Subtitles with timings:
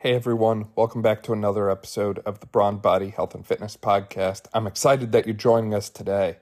[0.00, 4.42] Hey everyone, welcome back to another episode of the Brawn Body Health and Fitness Podcast.
[4.52, 6.36] I'm excited that you're joining us today.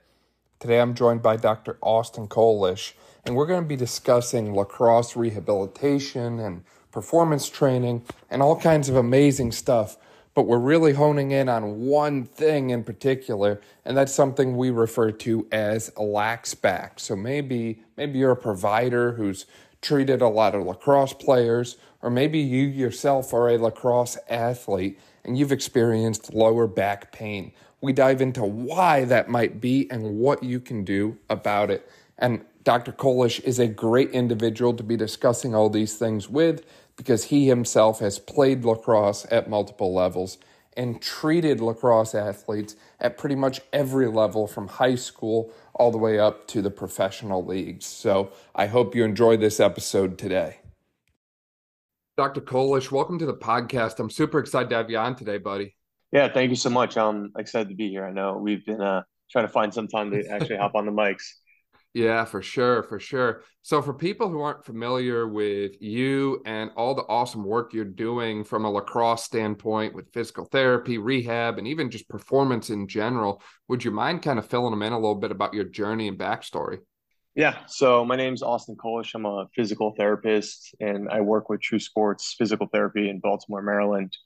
[0.58, 1.78] Today I'm joined by Dr.
[1.80, 2.94] Austin Kolish,
[3.24, 8.96] and we're going to be discussing lacrosse rehabilitation and performance training and all kinds of
[8.96, 9.98] amazing stuff.
[10.34, 15.12] But we're really honing in on one thing in particular, and that's something we refer
[15.12, 16.98] to as lax back.
[16.98, 19.46] So maybe maybe you're a provider who's
[19.84, 25.38] treated a lot of lacrosse players, or maybe you yourself are a lacrosse athlete and
[25.38, 27.52] you've experienced lower back pain.
[27.80, 31.88] We dive into why that might be and what you can do about it.
[32.18, 32.92] And Dr.
[32.92, 36.64] Kolish is a great individual to be discussing all these things with
[36.96, 40.38] because he himself has played lacrosse at multiple levels
[40.76, 46.18] and treated lacrosse athletes at pretty much every level from high school all the way
[46.18, 47.86] up to the professional leagues.
[47.86, 50.58] So I hope you enjoy this episode today.
[52.16, 52.40] Dr.
[52.40, 53.98] Kolish, welcome to the podcast.
[53.98, 55.74] I'm super excited to have you on today, buddy.
[56.12, 56.96] Yeah, thank you so much.
[56.96, 58.04] I'm excited to be here.
[58.04, 60.92] I know we've been uh, trying to find some time to actually hop on the
[60.92, 61.24] mics.
[61.94, 63.42] Yeah, for sure, for sure.
[63.62, 68.42] So, for people who aren't familiar with you and all the awesome work you're doing
[68.42, 73.84] from a lacrosse standpoint with physical therapy, rehab, and even just performance in general, would
[73.84, 76.78] you mind kind of filling them in a little bit about your journey and backstory?
[77.36, 79.14] Yeah, so my name's Austin Kolish.
[79.14, 84.16] I'm a physical therapist and I work with True Sports Physical Therapy in Baltimore, Maryland.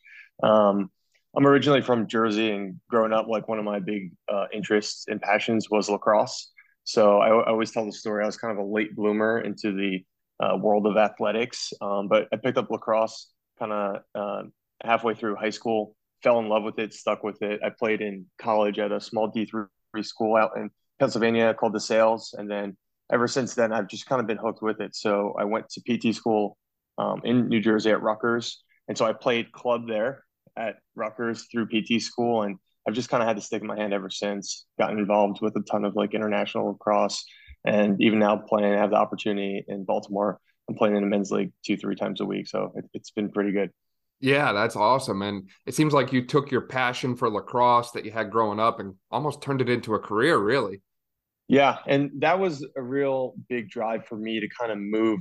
[0.43, 0.91] Um,
[1.37, 5.21] I'm originally from Jersey and growing up, like one of my big uh, interests and
[5.21, 6.51] passions was lacrosse.
[6.89, 8.23] So I, I, always tell the story.
[8.23, 10.03] I was kind of a late bloomer into the
[10.43, 14.43] uh, world of athletics, um, but I picked up lacrosse kind of uh,
[14.83, 15.95] halfway through high school.
[16.23, 17.61] Fell in love with it, stuck with it.
[17.63, 19.67] I played in college at a small D three
[20.03, 22.75] school out in Pennsylvania called DeSales, and then
[23.13, 24.97] ever since then I've just kind of been hooked with it.
[24.97, 26.57] So I went to PT school
[26.97, 30.25] um, in New Jersey at Rutgers, and so I played club there
[30.57, 32.57] at Rutgers through PT school, and
[32.89, 34.65] I've just kind of had to stick in my hand ever since.
[34.79, 37.23] Gotten involved with a ton of like international lacrosse,
[37.67, 40.41] and even now playing, I have the opportunity in Baltimore.
[40.71, 43.31] I'm playing in the men's league two, three times a week, so it, it's been
[43.31, 43.71] pretty good.
[44.21, 45.21] Yeah, that's awesome.
[45.21, 48.81] And it seems like you took your passion for lacrosse that you had growing up
[48.81, 50.81] and almost turned it into a career, really.
[51.47, 55.21] Yeah, and that was a real big drive for me to kind of move,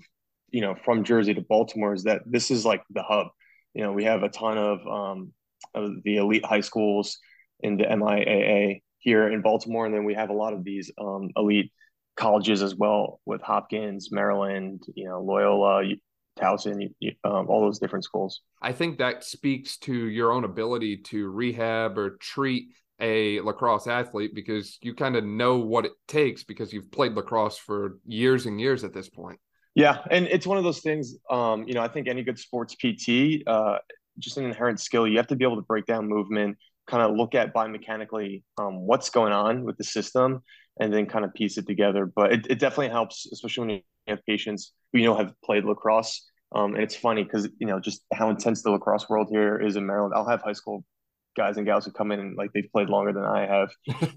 [0.52, 1.94] you know, from Jersey to Baltimore.
[1.94, 3.28] Is that this is like the hub.
[3.74, 5.34] You know, we have a ton of um,
[5.76, 7.20] of the elite high schools
[7.62, 11.30] in the MIAA here in Baltimore, and then we have a lot of these um,
[11.36, 11.72] elite
[12.16, 15.84] colleges as well with Hopkins, Maryland, you know, Loyola,
[16.38, 18.42] Towson, um, all those different schools.
[18.62, 22.70] I think that speaks to your own ability to rehab or treat
[23.00, 27.58] a lacrosse athlete because you kind of know what it takes because you've played lacrosse
[27.58, 29.40] for years and years at this point.
[29.76, 31.16] Yeah, and it's one of those things.
[31.30, 33.78] Um, you know, I think any good sports PT, uh,
[34.18, 35.08] just an inherent skill.
[35.08, 36.58] You have to be able to break down movement,
[36.88, 40.42] kind of look at biomechanically um, what's going on with the system
[40.80, 42.06] and then kind of piece it together.
[42.06, 45.66] But it, it definitely helps, especially when you have patients who you know have played
[45.66, 46.26] lacrosse.
[46.56, 49.76] Um, and it's funny because you know just how intense the lacrosse world here is
[49.76, 50.14] in Maryland.
[50.16, 50.86] I'll have high school
[51.36, 53.70] guys and gals who come in and like they've played longer than I have,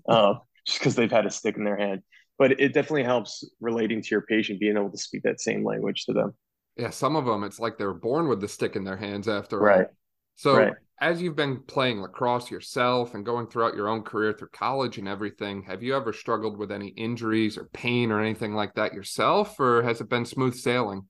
[0.08, 0.34] uh,
[0.66, 2.02] just because they've had a stick in their hand.
[2.38, 6.06] But it definitely helps relating to your patient, being able to speak that same language
[6.06, 6.34] to them.
[6.76, 9.58] Yeah, some of them it's like they're born with the stick in their hands after
[9.58, 9.86] right.
[9.86, 9.96] all.
[10.36, 10.72] So right.
[11.00, 15.08] As you've been playing lacrosse yourself and going throughout your own career through college and
[15.08, 19.58] everything, have you ever struggled with any injuries or pain or anything like that yourself,
[19.58, 21.06] or has it been smooth sailing?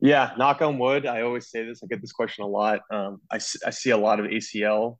[0.00, 1.06] Yeah, knock on wood.
[1.06, 1.80] I always say this.
[1.82, 2.80] I get this question a lot.
[2.92, 4.98] Um, I, I see a lot of ACL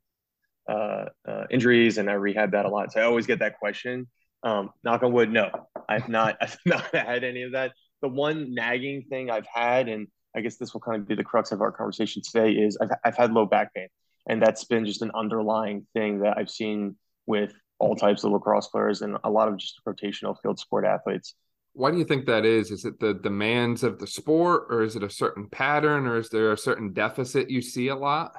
[0.67, 2.91] uh, uh, injuries, and I rehab that a lot.
[2.91, 4.07] So I always get that question.
[4.43, 5.31] Um, knock on wood.
[5.31, 5.51] No,
[5.87, 6.37] I've not.
[6.41, 7.71] I've not had any of that.
[8.01, 11.23] The one nagging thing I've had, and I guess this will kind of be the
[11.23, 13.87] crux of our conversation today is I've, I've had low back pain.
[14.27, 16.95] And that's been just an underlying thing that I've seen
[17.25, 21.35] with all types of lacrosse players and a lot of just rotational field sport athletes.
[21.73, 22.71] Why do you think that is?
[22.71, 26.29] Is it the demands of the sport, or is it a certain pattern, or is
[26.29, 28.31] there a certain deficit you see a lot?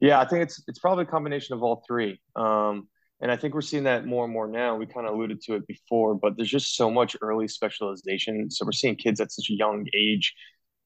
[0.00, 2.20] Yeah, I think it's it's probably a combination of all three.
[2.36, 2.88] Um,
[3.20, 4.76] and I think we're seeing that more and more now.
[4.76, 8.50] We kind of alluded to it before, but there's just so much early specialization.
[8.50, 10.32] So we're seeing kids at such a young age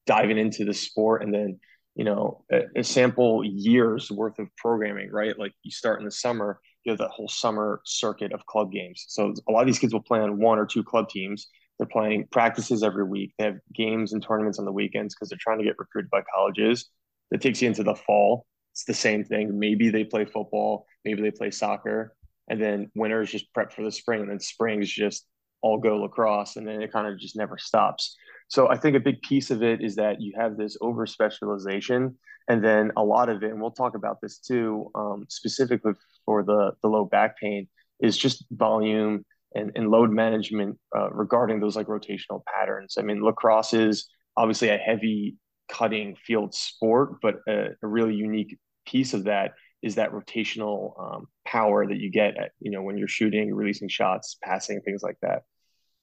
[0.07, 1.59] diving into the sport and then
[1.95, 5.37] you know a, a, sample years worth of programming right?
[5.37, 9.05] Like you start in the summer you have that whole summer circuit of club games.
[9.07, 11.47] So a lot of these kids will play on one or two club teams.
[11.77, 13.33] They're playing practices every week.
[13.37, 16.21] They have games and tournaments on the weekends because they're trying to get recruited by
[16.33, 16.89] colleges.
[17.31, 18.45] That takes you into the fall.
[18.73, 19.57] It's the same thing.
[19.57, 20.85] Maybe they play football.
[21.05, 22.15] Maybe they play soccer.
[22.49, 24.21] And then winters just prep for the spring.
[24.21, 25.25] And then springs just
[25.61, 26.55] all go lacrosse.
[26.55, 28.15] And then it kind of just never stops
[28.49, 32.17] So I think a big piece of it is that you have this over specialization,
[32.49, 35.93] and then a lot of it, and we'll talk about this too, um, specifically
[36.25, 37.67] for the the low back pain,
[37.99, 39.23] is just volume
[39.55, 42.95] and, and load management uh, regarding those like rotational patterns.
[42.97, 45.37] I mean, lacrosse is obviously a heavy
[45.71, 48.57] cutting field sport, but a, a really unique
[48.87, 49.53] piece of that
[49.83, 53.89] is that rotational um, power that you get at, you know when you're shooting, releasing
[53.89, 55.43] shots, passing, things like that.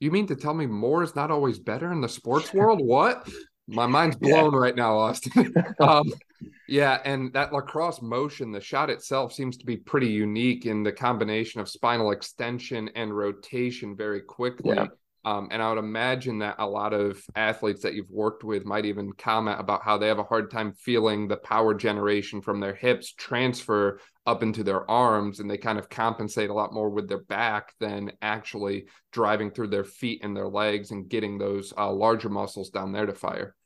[0.01, 2.81] You mean to tell me more is not always better in the sports world?
[2.85, 3.29] What?
[3.69, 4.59] My mind's blown yeah.
[4.59, 5.55] right now, Austin.
[5.81, 6.13] um,
[6.69, 10.93] yeah, and that lacrosse motion, the shot itself seems to be pretty unique in the
[10.93, 14.77] combination of spinal extension and rotation very quickly.
[14.77, 14.87] Yeah.
[15.27, 18.85] Um, and I would imagine that a lot of athletes that you've worked with might
[18.85, 22.77] even comment about how they have a hard time feeling the power generation from their
[22.77, 27.09] hips transfer up into their arms, and they kind of compensate a lot more with
[27.09, 31.91] their back than actually driving through their feet and their legs and getting those uh,
[31.91, 33.57] larger muscles down there to fire.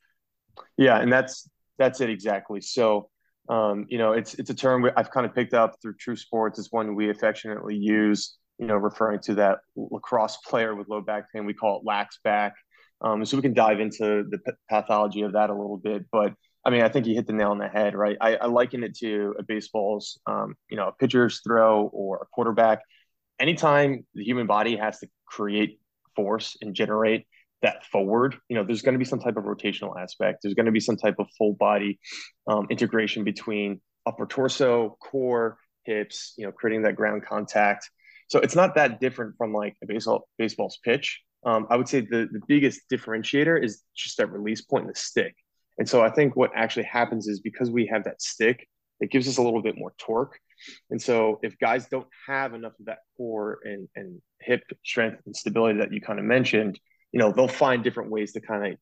[0.79, 1.47] Yeah, and that's
[1.79, 2.63] that's it exactly.
[2.63, 3.11] So,
[3.51, 6.59] um, you know, it's it's a term I've kind of picked up through True Sports.
[6.59, 11.33] It's one we affectionately use you know, referring to that lacrosse player with low back
[11.33, 11.47] pain.
[11.47, 12.55] We call it lax back.
[13.01, 16.05] Um, so we can dive into the pathology of that a little bit.
[16.13, 16.35] But
[16.65, 18.19] I mean, I think you hit the nail on the head, right?
[18.21, 22.27] I, I liken it to a baseball's, um, you know, a pitcher's throw or a
[22.27, 22.81] quarterback.
[23.39, 25.81] Anytime the human body has to create
[26.15, 27.27] force and generate
[27.63, 30.41] that forward, you know, there's going to be some type of rotational aspect.
[30.43, 31.99] There's going to be some type of full body
[32.47, 37.91] um, integration between upper torso, core, hips, you know, creating that ground contact.
[38.31, 41.21] So it's not that different from like a baseball baseball's pitch.
[41.45, 44.95] Um, I would say the, the biggest differentiator is just that release point in the
[44.95, 45.35] stick.
[45.79, 48.69] And so I think what actually happens is because we have that stick,
[49.01, 50.39] it gives us a little bit more torque.
[50.91, 55.35] And so if guys don't have enough of that core and, and hip strength and
[55.35, 56.79] stability that you kind of mentioned,
[57.13, 58.79] you know, they'll find different ways to kind of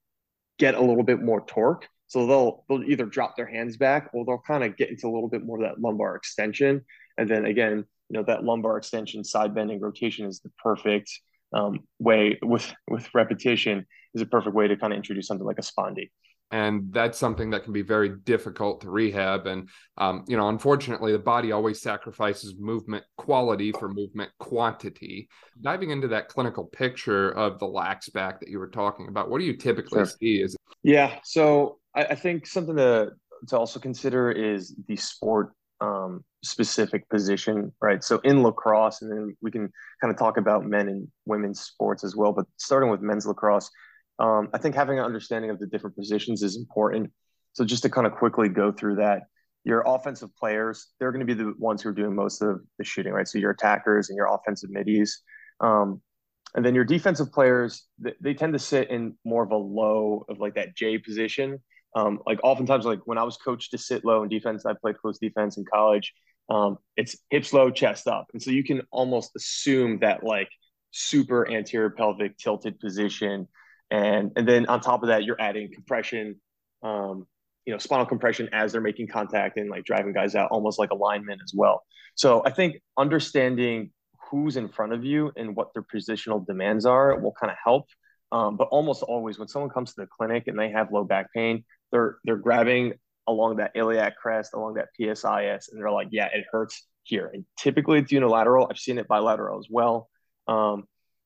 [0.59, 1.87] get a little bit more torque.
[2.09, 5.13] So they'll they'll either drop their hands back or they'll kind of get into a
[5.13, 6.85] little bit more of that lumbar extension.
[7.17, 11.11] And then again, you know that lumbar extension side bending rotation is the perfect
[11.53, 15.59] um, way with with repetition is a perfect way to kind of introduce something like
[15.59, 16.09] a spondy
[16.51, 19.47] and that's something that can be very difficult to rehab.
[19.47, 19.69] And
[19.99, 25.29] um, you know unfortunately the body always sacrifices movement quality for movement quantity.
[25.61, 29.39] Diving into that clinical picture of the lax back that you were talking about what
[29.39, 30.07] do you typically sure.
[30.07, 30.43] see?
[30.43, 33.11] Is yeah so I, I think something to
[33.49, 38.03] to also consider is the sport um, specific position, right?
[38.03, 39.71] So in lacrosse, and then we can
[40.01, 42.33] kind of talk about men and women's sports as well.
[42.33, 43.71] But starting with men's lacrosse,
[44.19, 47.11] um, I think having an understanding of the different positions is important.
[47.53, 49.23] So just to kind of quickly go through that,
[49.65, 52.85] your offensive players, they're going to be the ones who are doing most of the
[52.85, 53.27] shooting, right?
[53.27, 55.23] So your attackers and your offensive middies.
[55.61, 56.01] Um,
[56.55, 60.25] and then your defensive players, they, they tend to sit in more of a low
[60.29, 61.59] of like that J position.
[61.95, 64.99] Um, like oftentimes, like when I was coached to sit low in defense, I played
[64.99, 66.13] close defense in college.
[66.51, 70.49] Um, it's hips low, chest up, and so you can almost assume that like
[70.91, 73.49] super anterior pelvic tilted position,
[73.91, 76.41] and and then on top of that, you're adding compression,
[76.83, 77.27] um,
[77.67, 80.91] you know, spinal compression as they're making contact and like driving guys out, almost like
[80.91, 81.83] alignment as well.
[82.15, 83.91] So I think understanding
[84.31, 87.87] who's in front of you and what their positional demands are will kind of help.
[88.31, 91.33] Um, but almost always, when someone comes to the clinic and they have low back
[91.35, 92.95] pain, they're they're grabbing
[93.27, 97.31] along that iliac crest, along that PSIS, and they're like, yeah, it hurts here.
[97.33, 98.69] And typically it's unilateral.
[98.71, 100.09] I've seen it bilateral as well.
[100.47, 100.85] Um,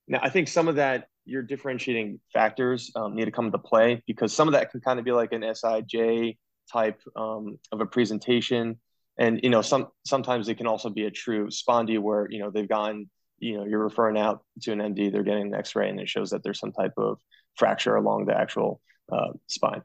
[0.08, 4.02] now I think some of that your differentiating factors um, need to come into play
[4.08, 6.36] because some of that can kind of be like an SIJ
[6.72, 8.80] type um, of a presentation.
[9.18, 12.50] And you know, some sometimes it can also be a true spondy where you know
[12.50, 13.08] they've gone,
[13.38, 16.30] you know, you're referring out to an MD, they're getting an X-ray, and it shows
[16.30, 17.18] that there's some type of
[17.54, 18.80] fracture along the actual
[19.12, 19.82] uh, spine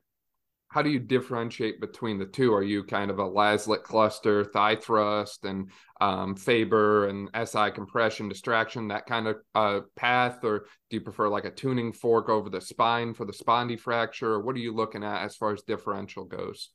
[0.70, 2.54] how do you differentiate between the two?
[2.54, 5.72] Are you kind of a Laslett cluster, thigh thrust, and
[6.02, 11.30] um, Faber and SI compression, distraction, that kind of uh, path, or do you prefer
[11.30, 14.40] like a tuning fork over the spine for the spondy fracture?
[14.40, 16.70] What are you looking at as far as differential goes?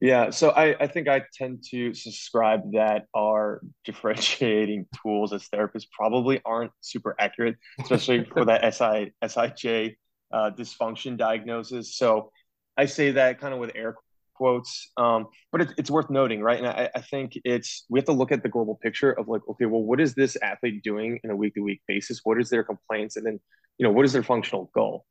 [0.00, 5.86] Yeah, so I, I think I tend to subscribe that our differentiating tools as therapists
[5.90, 9.96] probably aren't super accurate, especially for that SI SIJ
[10.32, 11.96] uh, dysfunction diagnosis.
[11.96, 12.30] So
[12.76, 13.96] I say that kind of with air
[14.34, 16.58] quotes, um, but it, it's worth noting, right?
[16.58, 19.40] And I, I, think it's we have to look at the global picture of like,
[19.48, 22.20] okay, well, what is this athlete doing in a week to week basis?
[22.24, 23.40] What is their complaints, and then
[23.78, 25.06] you know, what is their functional goal?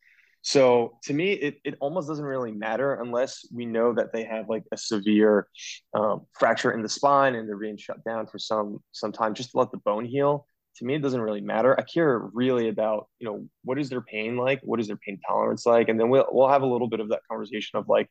[0.45, 4.47] So to me, it, it almost doesn't really matter unless we know that they have
[4.47, 5.47] like a severe
[5.95, 9.51] um, fracture in the spine and they're being shut down for some some time just
[9.51, 10.45] to let the bone heal.
[10.77, 11.77] To me, it doesn't really matter.
[11.79, 14.59] I care really about, you know, what is their pain like?
[14.63, 15.89] What is their pain tolerance like?
[15.89, 18.09] And then we'll, we'll have a little bit of that conversation of like,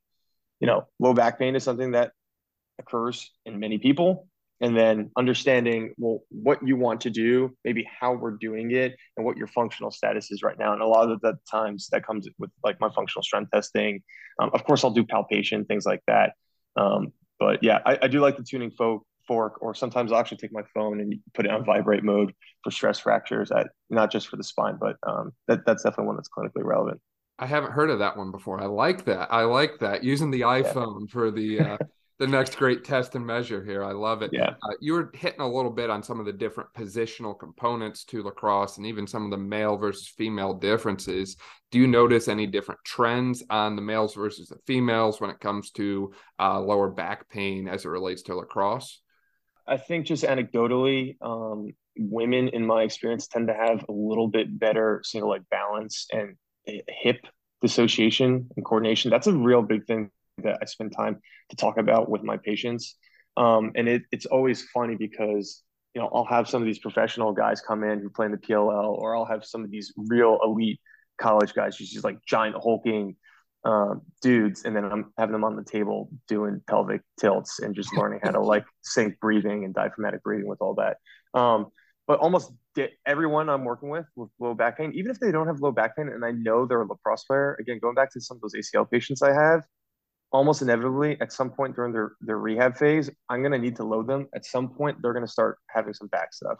[0.60, 2.12] you know, low back pain is something that
[2.78, 4.28] occurs in many people.
[4.60, 9.26] And then understanding, well, what you want to do, maybe how we're doing it, and
[9.26, 10.72] what your functional status is right now.
[10.72, 14.02] And a lot of the times that comes with like my functional strength testing.
[14.40, 16.34] Um, of course, I'll do palpation, things like that.
[16.76, 20.38] Um, but yeah, I, I do like the tuning folk fork, or sometimes I'll actually
[20.38, 24.28] take my phone and put it on vibrate mode for stress fractures, at not just
[24.28, 27.00] for the spine, but um, that, that's definitely one that's clinically relevant.
[27.38, 28.60] I haven't heard of that one before.
[28.60, 29.32] I like that.
[29.32, 31.12] I like that using the iPhone yeah.
[31.12, 31.78] for the uh,
[32.18, 33.82] the next great test and measure here.
[33.82, 34.30] I love it.
[34.32, 34.50] Yeah.
[34.62, 38.22] Uh, you were hitting a little bit on some of the different positional components to
[38.22, 41.36] lacrosse and even some of the male versus female differences.
[41.72, 45.72] Do you notice any different trends on the males versus the females when it comes
[45.72, 49.02] to uh, lower back pain as it relates to lacrosse?
[49.66, 54.58] I think just anecdotally, um, women in my experience tend to have a little bit
[54.58, 57.26] better single leg balance and hip
[57.62, 59.10] dissociation and coordination.
[59.10, 60.10] That's a real big thing
[60.42, 62.96] that I spend time to talk about with my patients.
[63.36, 65.62] Um, and it, it's always funny because
[65.94, 68.38] you know I'll have some of these professional guys come in who play in the
[68.38, 70.80] PLL, or I'll have some of these real elite
[71.18, 73.16] college guys who's just like giant hulking
[73.64, 77.96] um, dudes, and then I'm having them on the table doing pelvic tilts and just
[77.96, 80.98] learning how to like sync breathing and diaphragmatic breathing with all that.
[81.38, 81.68] Um,
[82.06, 82.52] but almost
[83.06, 85.96] everyone I'm working with with low back pain, even if they don't have low back
[85.96, 87.56] pain, and I know they're a lacrosse player.
[87.58, 89.62] Again, going back to some of those ACL patients I have,
[90.30, 93.84] almost inevitably at some point during their their rehab phase, I'm going to need to
[93.84, 94.28] load them.
[94.34, 96.58] At some point, they're going to start having some back stuff.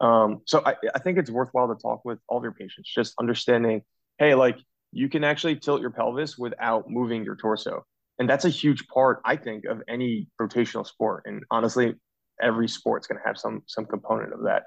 [0.00, 3.14] Um, so I, I think it's worthwhile to talk with all of your patients, just
[3.18, 3.82] understanding,
[4.18, 4.58] hey, like
[4.94, 7.84] you can actually tilt your pelvis without moving your torso.
[8.18, 11.24] And that's a huge part, I think, of any rotational sport.
[11.26, 11.94] And honestly,
[12.40, 14.64] every sport's going to have some some component of that.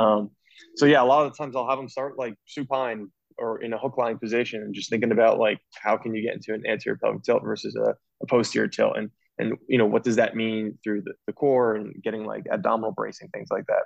[0.00, 0.30] Um,
[0.76, 3.72] so yeah, a lot of the times I'll have them start like supine or in
[3.72, 6.62] a hook lying position and just thinking about like how can you get into an
[6.66, 10.36] anterior pelvic tilt versus a, a posterior tilt and and you know what does that
[10.36, 13.84] mean through the, the core and getting like abdominal bracing things like that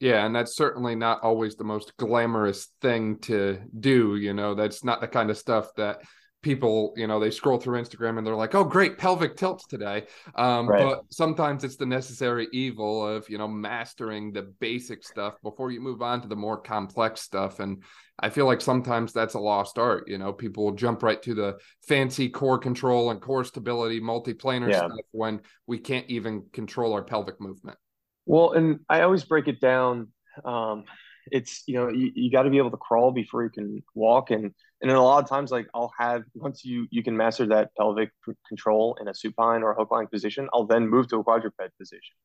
[0.00, 4.16] yeah, and that's certainly not always the most glamorous thing to do.
[4.16, 6.02] You know, that's not the kind of stuff that
[6.40, 10.06] people, you know, they scroll through Instagram and they're like, oh, great, pelvic tilts today.
[10.36, 10.84] Um, right.
[10.84, 15.80] But sometimes it's the necessary evil of, you know, mastering the basic stuff before you
[15.80, 17.58] move on to the more complex stuff.
[17.58, 17.82] And
[18.20, 20.04] I feel like sometimes that's a lost art.
[20.06, 24.70] You know, people will jump right to the fancy core control and core stability, multiplanar
[24.70, 24.78] yeah.
[24.78, 27.78] stuff when we can't even control our pelvic movement.
[28.28, 30.08] Well, and I always break it down.
[30.44, 30.84] Um,
[31.32, 34.30] it's you know you, you got to be able to crawl before you can walk,
[34.30, 37.46] and and then a lot of times like I'll have once you you can master
[37.46, 38.10] that pelvic
[38.46, 41.58] control in a supine or a hook lying position, I'll then move to a quadruped
[41.78, 42.16] position,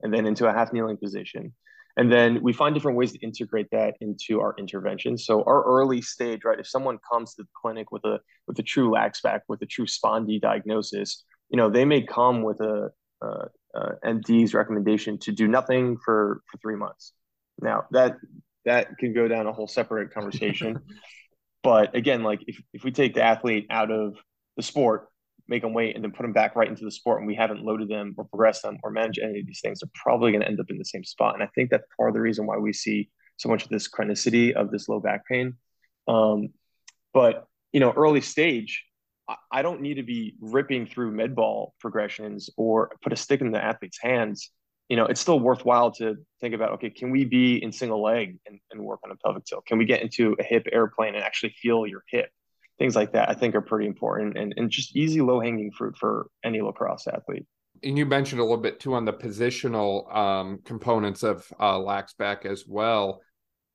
[0.00, 1.54] and then into a half kneeling position,
[1.98, 5.18] and then we find different ways to integrate that into our intervention.
[5.18, 6.58] So our early stage, right?
[6.58, 9.66] If someone comes to the clinic with a with a true lax back, with a
[9.66, 15.32] true spondy diagnosis, you know they may come with a uh, uh, MD's recommendation to
[15.32, 17.12] do nothing for for three months.
[17.60, 18.16] Now that
[18.64, 20.80] that can go down a whole separate conversation.
[21.62, 24.16] but again, like if, if we take the athlete out of
[24.56, 25.08] the sport,
[25.48, 27.64] make them wait, and then put them back right into the sport, and we haven't
[27.64, 30.48] loaded them or progressed them or managed any of these things, they're probably going to
[30.48, 31.34] end up in the same spot.
[31.34, 33.88] And I think that's part of the reason why we see so much of this
[33.88, 35.54] chronicity of this low back pain.
[36.06, 36.50] Um,
[37.12, 38.84] but you know, early stage,
[39.50, 43.50] I don't need to be ripping through med ball progressions or put a stick in
[43.50, 44.50] the athlete's hands.
[44.88, 48.38] You know, it's still worthwhile to think about, okay, can we be in single leg
[48.46, 49.64] and, and work on a pelvic tilt?
[49.66, 52.30] Can we get into a hip airplane and actually feel your hip?
[52.78, 55.96] Things like that, I think are pretty important and, and just easy low hanging fruit
[55.96, 57.46] for any lacrosse athlete.
[57.84, 62.14] And you mentioned a little bit too on the positional um, components of uh, lax
[62.14, 63.20] back as well.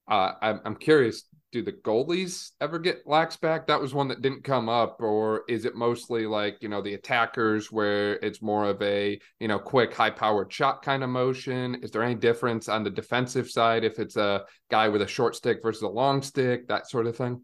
[0.09, 1.23] Uh, I'm, I'm curious,
[1.55, 3.65] do the goalies ever get lax back?
[3.65, 6.95] That was one that didn't come up, or is it mostly like you know the
[6.95, 11.75] attackers where it's more of a you know quick, high powered shot kind of motion?
[11.75, 15.33] Is there any difference on the defensive side if it's a guy with a short
[15.37, 17.41] stick versus a long stick, that sort of thing?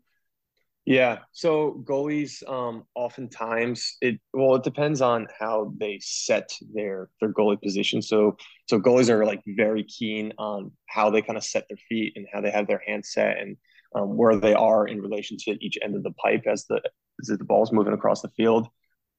[0.84, 1.20] Yeah.
[1.32, 7.62] So goalies, um, oftentimes it well, it depends on how they set their their goalie
[7.62, 8.02] position.
[8.02, 8.36] So
[8.68, 12.28] so goalies are like very keen on how they kind of set their feet and
[12.34, 13.56] how they have their hands set and
[13.96, 16.82] um, where they are in relation to each end of the pipe as the
[17.22, 18.68] as the ball's moving across the field.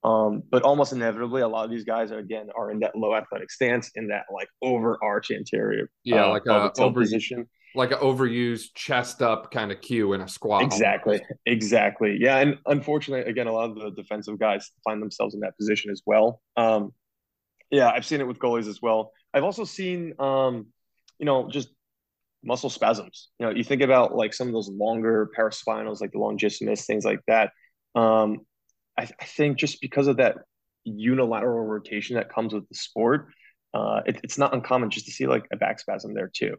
[0.04, 3.14] Um, but almost inevitably, a lot of these guys are again are in that low
[3.14, 7.98] athletic stance, in that like overarch anterior, yeah, uh, like a over position, like an
[7.98, 10.62] overused chest up kind of cue in a squat.
[10.62, 11.32] Exactly, almost.
[11.46, 12.16] exactly.
[12.18, 15.92] Yeah, and unfortunately, again, a lot of the defensive guys find themselves in that position
[15.92, 16.40] as well.
[16.56, 16.92] Um,
[17.70, 19.12] yeah, I've seen it with goalies as well.
[19.32, 20.66] I've also seen, um,
[21.18, 21.68] you know, just
[22.44, 23.28] muscle spasms.
[23.38, 27.04] You know, you think about like some of those longer paraspinals, like the longissimus, things
[27.04, 27.50] like that.
[27.94, 28.40] Um,
[28.98, 30.38] I, I think just because of that
[30.84, 33.28] unilateral rotation that comes with the sport,
[33.74, 36.56] uh, it, it's not uncommon just to see like a back spasm there too.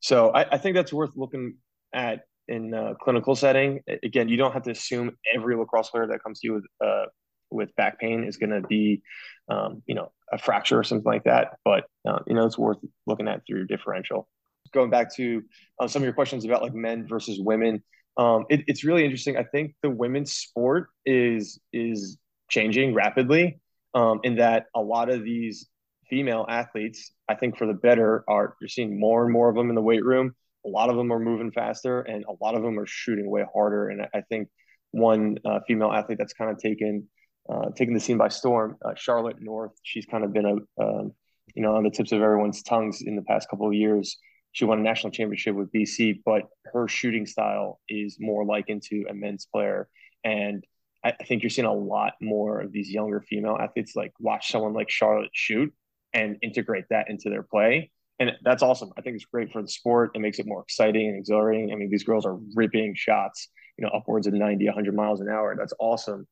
[0.00, 1.56] So I, I think that's worth looking
[1.92, 3.80] at in a clinical setting.
[4.02, 7.06] Again, you don't have to assume every lacrosse player that comes to you with uh,
[7.50, 9.02] with back pain is going to be,
[9.48, 11.56] um, you know, a fracture or something like that.
[11.64, 14.28] But uh, you know, it's worth looking at through your differential.
[14.72, 15.42] Going back to
[15.80, 17.82] uh, some of your questions about like men versus women,
[18.16, 19.36] um, it, it's really interesting.
[19.36, 22.18] I think the women's sport is is
[22.50, 23.60] changing rapidly
[23.94, 25.68] um, in that a lot of these
[26.10, 29.68] female athletes, I think for the better, are you're seeing more and more of them
[29.68, 30.34] in the weight room.
[30.66, 33.44] A lot of them are moving faster, and a lot of them are shooting way
[33.52, 33.88] harder.
[33.88, 34.48] And I think
[34.90, 37.08] one uh, female athlete that's kind of taken
[37.48, 39.72] uh, taking the scene by storm, uh, Charlotte North.
[39.82, 41.12] She's kind of been a um,
[41.54, 44.18] you know on the tips of everyone's tongues in the past couple of years.
[44.58, 49.04] She won a national championship with BC, but her shooting style is more likened to
[49.08, 49.88] a men's player.
[50.24, 50.64] And
[51.04, 54.50] I, I think you're seeing a lot more of these younger female athletes like watch
[54.50, 55.72] someone like Charlotte shoot
[56.12, 57.92] and integrate that into their play.
[58.18, 58.90] And that's awesome.
[58.98, 60.10] I think it's great for the sport.
[60.16, 61.72] It makes it more exciting and exhilarating.
[61.72, 63.46] I mean, these girls are ripping shots,
[63.76, 65.54] you know, upwards of 90, 100 miles an hour.
[65.56, 66.26] That's awesome.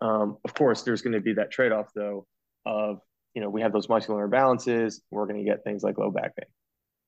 [0.00, 2.26] Um, of course, there's going to be that trade off, though,
[2.66, 2.98] of,
[3.34, 4.96] you know, we have those muscular imbalances.
[5.12, 6.48] We're going to get things like low back pain.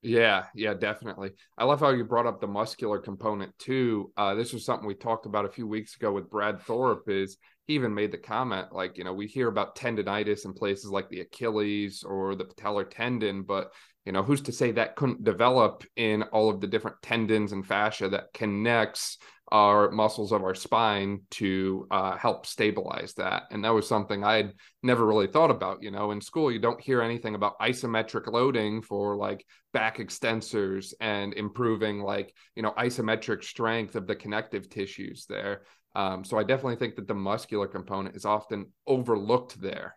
[0.03, 1.33] Yeah, yeah, definitely.
[1.59, 4.11] I love how you brought up the muscular component too.
[4.17, 7.09] Uh, this was something we talked about a few weeks ago with Brad Thorpe.
[7.11, 10.91] Is he even made the comment like, you know, we hear about tendonitis in places
[10.91, 13.73] like the Achilles or the patellar tendon, but
[14.07, 17.67] you know, who's to say that couldn't develop in all of the different tendons and
[17.67, 19.19] fascia that connects
[19.53, 23.45] our muscles of our spine to uh, help stabilize that.
[23.51, 24.53] And that was something I had
[24.83, 25.83] never really thought about.
[25.83, 30.95] You know, in school, you don't hear anything about isometric loading for like back extensors
[31.01, 35.63] and improving like, you know, isometric strength of the connective tissues there.
[35.97, 39.97] Um, so I definitely think that the muscular component is often overlooked there.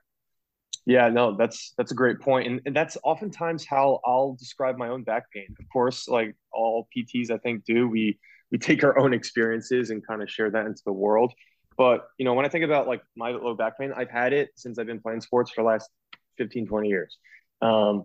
[0.86, 4.90] Yeah, no, that's that's a great point, and, and that's oftentimes how I'll describe my
[4.90, 5.48] own back pain.
[5.58, 8.20] Of course, like all PTs, I think do we
[8.54, 11.34] we take our own experiences and kind of share that into the world.
[11.76, 14.52] But, you know, when I think about like my low back pain, I've had it
[14.56, 15.90] since I've been playing sports for the last
[16.38, 17.18] 15, 20 years.
[17.64, 18.04] Um,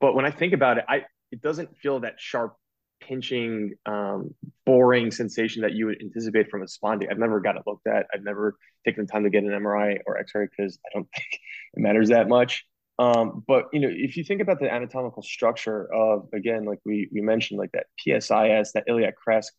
[0.00, 2.56] but when I think about it, I, it doesn't feel that sharp
[3.02, 7.10] pinching, um, boring sensation that you would anticipate from a spondy.
[7.10, 8.06] I've never got it looked at.
[8.14, 11.28] I've never taken the time to get an MRI or X-ray because I don't think
[11.74, 12.64] it matters that much.
[12.98, 17.10] Um, but you know, if you think about the anatomical structure of again, like we
[17.12, 19.52] we mentioned, like that PSIS, that iliac crest,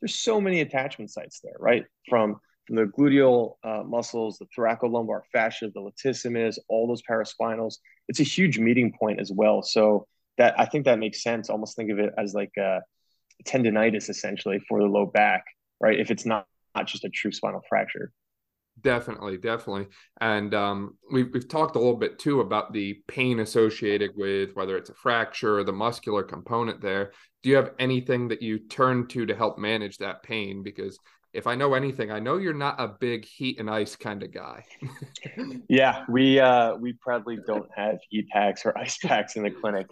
[0.00, 1.84] there's so many attachment sites there, right?
[2.08, 7.76] From from the gluteal uh, muscles, the thoracolumbar fascia, the latissimus, all those paraspinals.
[8.08, 9.62] It's a huge meeting point as well.
[9.62, 11.48] So that I think that makes sense.
[11.48, 12.80] Almost think of it as like a
[13.44, 15.44] tendonitis essentially for the low back,
[15.80, 15.98] right?
[15.98, 18.12] If it's not not just a true spinal fracture.
[18.80, 19.86] Definitely, definitely.
[20.20, 24.76] And um, we've, we've talked a little bit too about the pain associated with whether
[24.76, 27.12] it's a fracture or the muscular component there.
[27.42, 30.62] Do you have anything that you turn to to help manage that pain?
[30.62, 30.98] Because
[31.32, 34.32] if I know anything, I know you're not a big heat and ice kind of
[34.32, 34.64] guy.
[35.68, 39.86] yeah, we uh, we probably don't have heat packs or ice packs in the clinic.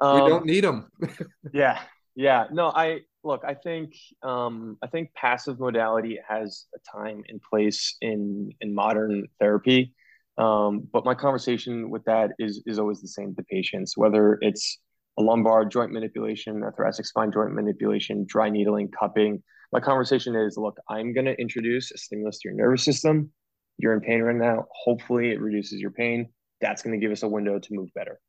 [0.00, 0.88] Um, we don't need them.
[1.52, 1.80] yeah,
[2.14, 2.46] yeah.
[2.52, 7.96] No, I look, I think um, I think passive modality has a time and place
[8.00, 9.94] in in modern therapy.
[10.36, 14.78] Um, but my conversation with that is is always the same to patients, whether it's
[15.18, 19.42] a lumbar joint manipulation, a thoracic spine joint manipulation, dry needling, cupping.
[19.72, 23.30] My conversation is, look, I'm going to introduce a stimulus to your nervous system.
[23.78, 24.66] You're in pain right now.
[24.70, 26.28] Hopefully, it reduces your pain.
[26.60, 28.20] That's going to give us a window to move better.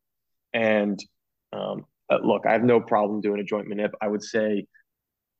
[0.54, 1.00] And
[1.54, 3.92] um, uh, look, I have no problem doing a joint manip.
[4.02, 4.66] I would say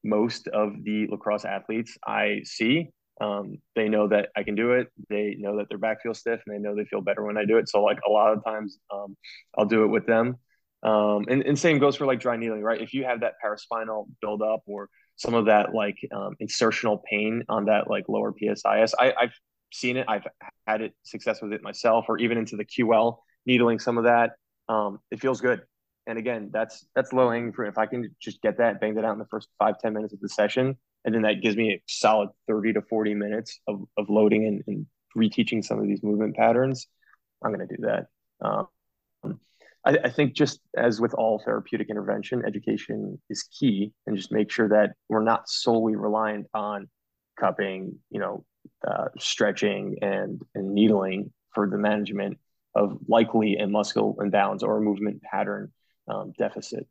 [0.06, 2.90] most of the lacrosse athletes I see,
[3.22, 4.88] um, they know that I can do it.
[5.10, 7.46] They know that their back feels stiff, and they know they feel better when I
[7.46, 7.70] do it.
[7.70, 9.16] So like a lot of times, um,
[9.58, 10.38] I'll do it with them.
[10.84, 12.80] Um, and, and same goes for like dry needling, right?
[12.80, 17.66] If you have that paraspinal buildup or some of that like um, insertional pain on
[17.66, 19.34] that like lower PSIS, I, I've
[19.74, 20.06] seen it.
[20.08, 20.28] I've
[20.68, 24.32] had it success with it myself, or even into the QL needling some of that.
[24.68, 25.62] Um, it feels good.
[26.08, 27.70] And again, that's that's low hanging fruit.
[27.70, 30.14] If I can just get that, bang that out in the first five ten minutes
[30.14, 33.84] of the session, and then that gives me a solid 30 to 40 minutes of,
[33.98, 36.88] of loading and, and reteaching some of these movement patterns,
[37.44, 38.08] I'm going to do that.
[38.42, 38.68] Um,
[39.86, 44.52] I, I, think just as with all therapeutic intervention, education is key, and just make
[44.52, 46.90] sure that we're not solely reliant on
[47.40, 48.44] cupping, you know,
[48.86, 52.40] uh, stretching and and needling for the management
[52.74, 55.72] of likely a muscle imbalance or a movement pattern
[56.08, 56.88] um, deficit.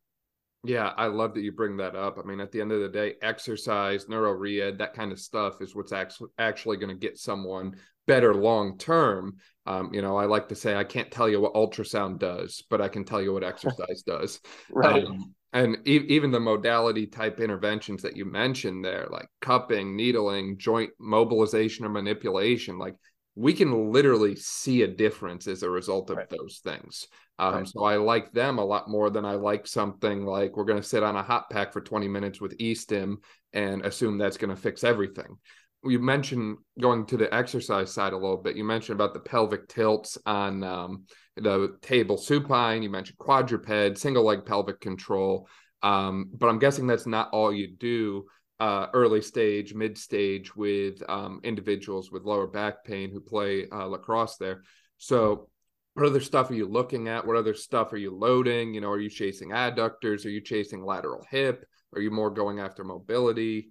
[0.64, 2.18] Yeah, I love that you bring that up.
[2.18, 5.60] I mean, at the end of the day, exercise, neuro rehab, that kind of stuff
[5.60, 9.36] is what's actually actually going to get someone better long term.
[9.66, 12.80] Um, you know, I like to say I can't tell you what ultrasound does, but
[12.80, 14.40] I can tell you what exercise does.
[14.70, 15.04] right.
[15.04, 20.58] Um, and e- even the modality type interventions that you mentioned there, like cupping, needling,
[20.58, 22.96] joint mobilization or manipulation, like
[23.36, 26.30] we can literally see a difference as a result of right.
[26.30, 27.08] those things.
[27.38, 27.68] Um, right.
[27.68, 30.88] So I like them a lot more than I like something like we're going to
[30.88, 33.18] sit on a hot pack for 20 minutes with E-stim
[33.52, 35.36] and assume that's going to fix everything.
[35.84, 38.56] You mentioned going to the exercise side a little bit.
[38.56, 41.04] You mentioned about the pelvic tilts on um,
[41.36, 42.82] the table supine.
[42.82, 45.48] You mentioned quadruped, single leg pelvic control.
[45.82, 48.24] Um, but I'm guessing that's not all you do
[48.60, 53.86] uh, early stage, mid stage with um, individuals with lower back pain who play uh,
[53.86, 54.62] lacrosse there.
[54.98, 55.48] So,
[55.94, 57.26] what other stuff are you looking at?
[57.26, 58.74] What other stuff are you loading?
[58.74, 60.24] You know, are you chasing adductors?
[60.24, 61.64] Are you chasing lateral hip?
[61.94, 63.70] Are you more going after mobility?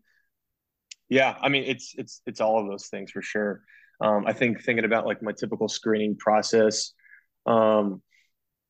[1.09, 3.61] Yeah, I mean, it's it's it's all of those things for sure.
[4.01, 6.93] Um, I think thinking about like my typical screening process,
[7.45, 8.01] um,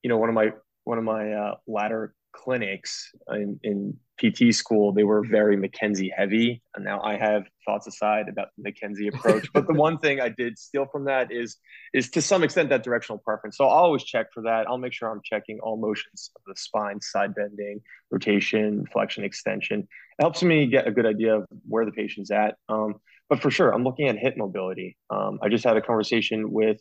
[0.04, 0.52] you know, one of my
[0.84, 6.62] one of my uh, latter clinics in, in PT school, they were very McKenzie heavy.
[6.76, 9.48] And now I have thoughts aside about the McKenzie approach.
[9.54, 11.58] but the one thing I did steal from that is
[11.93, 13.58] is to some extent that directional preference.
[13.58, 14.67] So I'll always check for that.
[14.67, 19.80] I'll make sure I'm checking all motions of the spine, side bending, rotation, flexion, extension.
[19.82, 22.56] It helps me get a good idea of where the patient's at.
[22.69, 22.96] Um,
[23.30, 24.98] but for sure, I'm looking at hip mobility.
[25.10, 26.80] Um, I just had a conversation with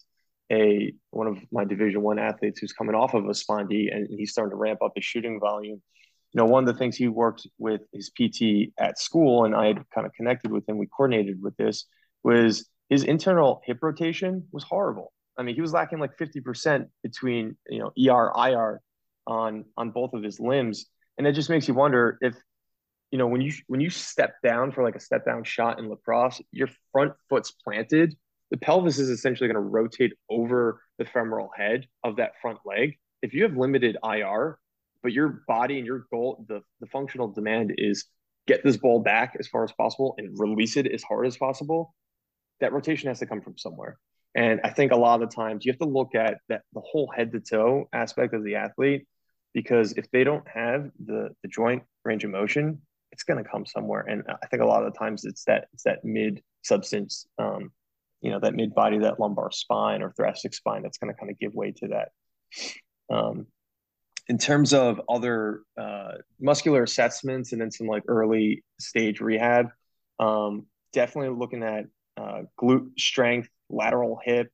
[0.53, 4.33] a one of my Division One athletes who's coming off of a spondy and he's
[4.33, 5.83] starting to ramp up his shooting volume.
[6.33, 9.67] You know, one of the things he worked with his PT at school, and I
[9.69, 10.79] had kind of connected with him.
[10.79, 11.87] We coordinated with this
[12.23, 15.13] was his internal hip rotation was horrible.
[15.37, 18.81] I mean, he was lacking like fifty percent between you know ER IR
[19.27, 20.87] on on both of his limbs,
[21.17, 22.35] and it just makes you wonder if
[23.11, 25.89] you know when you when you step down for like a step down shot in
[25.89, 28.15] lacrosse, your front foot's planted
[28.53, 32.99] the pelvis is essentially going to rotate over the femoral head of that front leg.
[33.23, 34.59] If you have limited IR,
[35.03, 38.05] but your body and your goal, the, the functional demand is
[38.47, 41.95] get this ball back as far as possible and release it as hard as possible,
[42.61, 43.99] that rotation has to come from somewhere.
[44.35, 46.81] And I think a lot of the times you have to look at that the
[46.81, 49.07] whole head to toe aspect of the athlete,
[49.55, 53.67] because if they don't have the the joint range of motion, it's going to come
[53.67, 54.05] somewhere.
[54.09, 57.71] And I think a lot of the times it's that it's that mid substance um,
[58.23, 61.31] you know that mid body that lumbar spine or thoracic spine that's going to kind
[61.31, 62.09] of give way to that.
[63.15, 63.47] Um,
[64.29, 69.67] in terms of other uh, muscular assessments and then some like early stage rehab
[70.21, 74.51] um, definitely looking at uh, glute strength lateral hip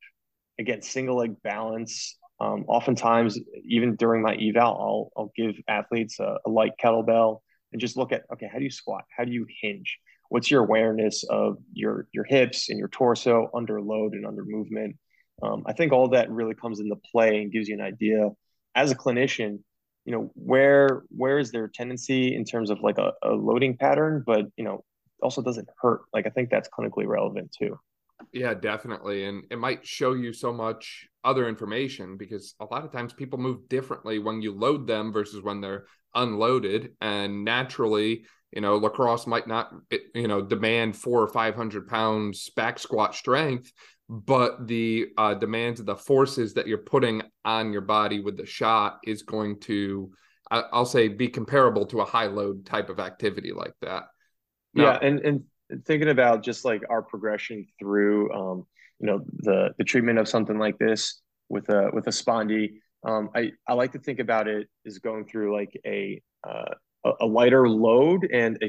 [0.59, 2.17] again single leg balance.
[2.41, 7.41] Um, oftentimes even during my eval i'll, I'll give athletes a, a light kettlebell
[7.73, 9.05] and just look at okay how do you squat?
[9.15, 13.81] How do you hinge what's your awareness of your your hips and your torso under
[13.81, 14.97] load and under movement?
[15.43, 18.31] Um, i think all that really comes into play and gives you an idea.
[18.75, 19.61] As a clinician
[20.05, 24.23] you know where where is their tendency in terms of like a, a loading pattern
[24.27, 24.83] but you know
[25.23, 26.03] also doesn't hurt?
[26.13, 27.79] Like i think that's clinically relevant too.
[28.33, 29.25] Yeah definitely.
[29.25, 33.39] And it might show you so much other information because a lot of times people
[33.39, 39.27] move differently when you load them versus when they're unloaded and naturally you know, lacrosse
[39.27, 39.75] might not,
[40.15, 43.73] you know, demand four or 500 pounds back squat strength,
[44.09, 48.47] but the uh, demands of the forces that you're putting on your body with the
[48.47, 50.11] shot is going to,
[50.51, 54.05] I'll say, be comparable to a high load type of activity like that.
[54.73, 54.99] Now, yeah.
[55.03, 55.45] And, and
[55.85, 58.67] thinking about just like our progression through, um,
[58.99, 63.31] you know, the, the treatment of something like this with a, with a spondy, um,
[63.35, 66.75] I, I like to think about it as going through like a, uh,
[67.21, 68.69] a, lighter load and a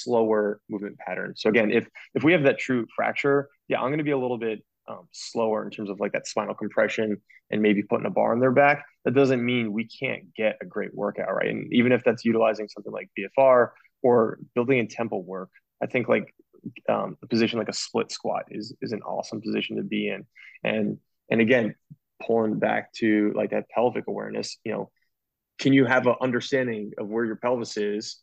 [0.00, 1.34] slower movement pattern.
[1.36, 4.18] So again, if if we have that true fracture, yeah, I'm going to be a
[4.18, 8.10] little bit um, slower in terms of like that spinal compression and maybe putting a
[8.10, 8.84] bar on their back.
[9.04, 11.48] That doesn't mean we can't get a great workout, right?
[11.48, 13.70] And even if that's utilizing something like BFR
[14.02, 15.50] or building in tempo work,
[15.82, 16.34] I think like
[16.88, 20.26] um, a position like a split squat is is an awesome position to be in.
[20.64, 20.98] And
[21.30, 21.74] and again,
[22.24, 24.90] pulling back to like that pelvic awareness, you know,
[25.58, 28.18] can you have an understanding of where your pelvis is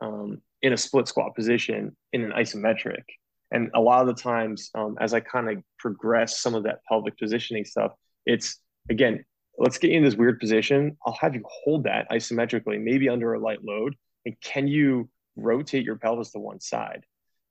[0.00, 3.02] um, in a split squat position in an isometric?
[3.50, 6.80] And a lot of the times, um, as I kind of progress some of that
[6.88, 7.92] pelvic positioning stuff,
[8.26, 8.58] it's
[8.90, 9.24] again,
[9.58, 10.96] let's get you in this weird position.
[11.06, 13.94] I'll have you hold that isometrically, maybe under a light load.
[14.26, 17.04] And can you rotate your pelvis to one side?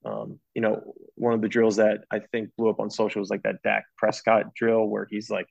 [0.04, 3.30] Um, you know, one of the drills that I think blew up on social was
[3.30, 5.46] like that Dak Prescott drill where he's like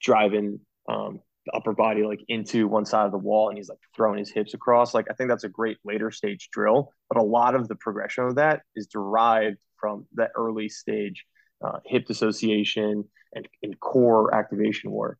[0.00, 3.78] driving um, the upper body like into one side of the wall and he's like
[3.94, 4.94] throwing his hips across.
[4.94, 8.24] Like I think that's a great later stage drill, but a lot of the progression
[8.24, 11.24] of that is derived from that early stage
[11.64, 15.18] uh, hip dissociation and, and core activation work.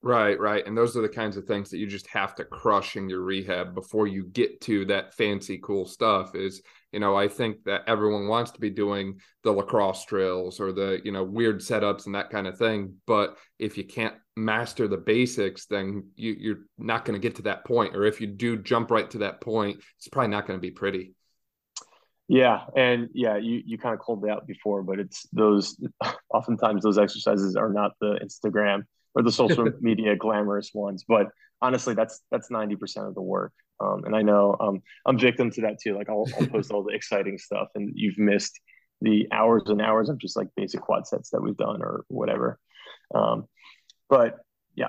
[0.00, 0.64] Right, right.
[0.64, 3.22] And those are the kinds of things that you just have to crush in your
[3.22, 6.36] rehab before you get to that fancy, cool stuff.
[6.36, 10.70] Is, you know, I think that everyone wants to be doing the lacrosse drills or
[10.70, 12.94] the, you know, weird setups and that kind of thing.
[13.08, 17.42] But if you can't master the basics, then you, you're not going to get to
[17.42, 17.96] that point.
[17.96, 20.70] Or if you do jump right to that point, it's probably not going to be
[20.70, 21.14] pretty.
[22.28, 25.76] Yeah, and yeah, you you kind of called that out before, but it's those
[26.30, 28.82] oftentimes those exercises are not the Instagram
[29.18, 31.04] or the social media glamorous ones.
[31.06, 31.26] But
[31.60, 33.52] honestly, that's that's ninety percent of the work.
[33.80, 35.96] Um, and I know um, I'm victim to that too.
[35.96, 38.58] Like I'll, I'll post all the exciting stuff, and you've missed
[39.00, 42.58] the hours and hours of just like basic quad sets that we've done or whatever.
[43.14, 43.46] Um,
[44.08, 44.38] but
[44.74, 44.88] yeah.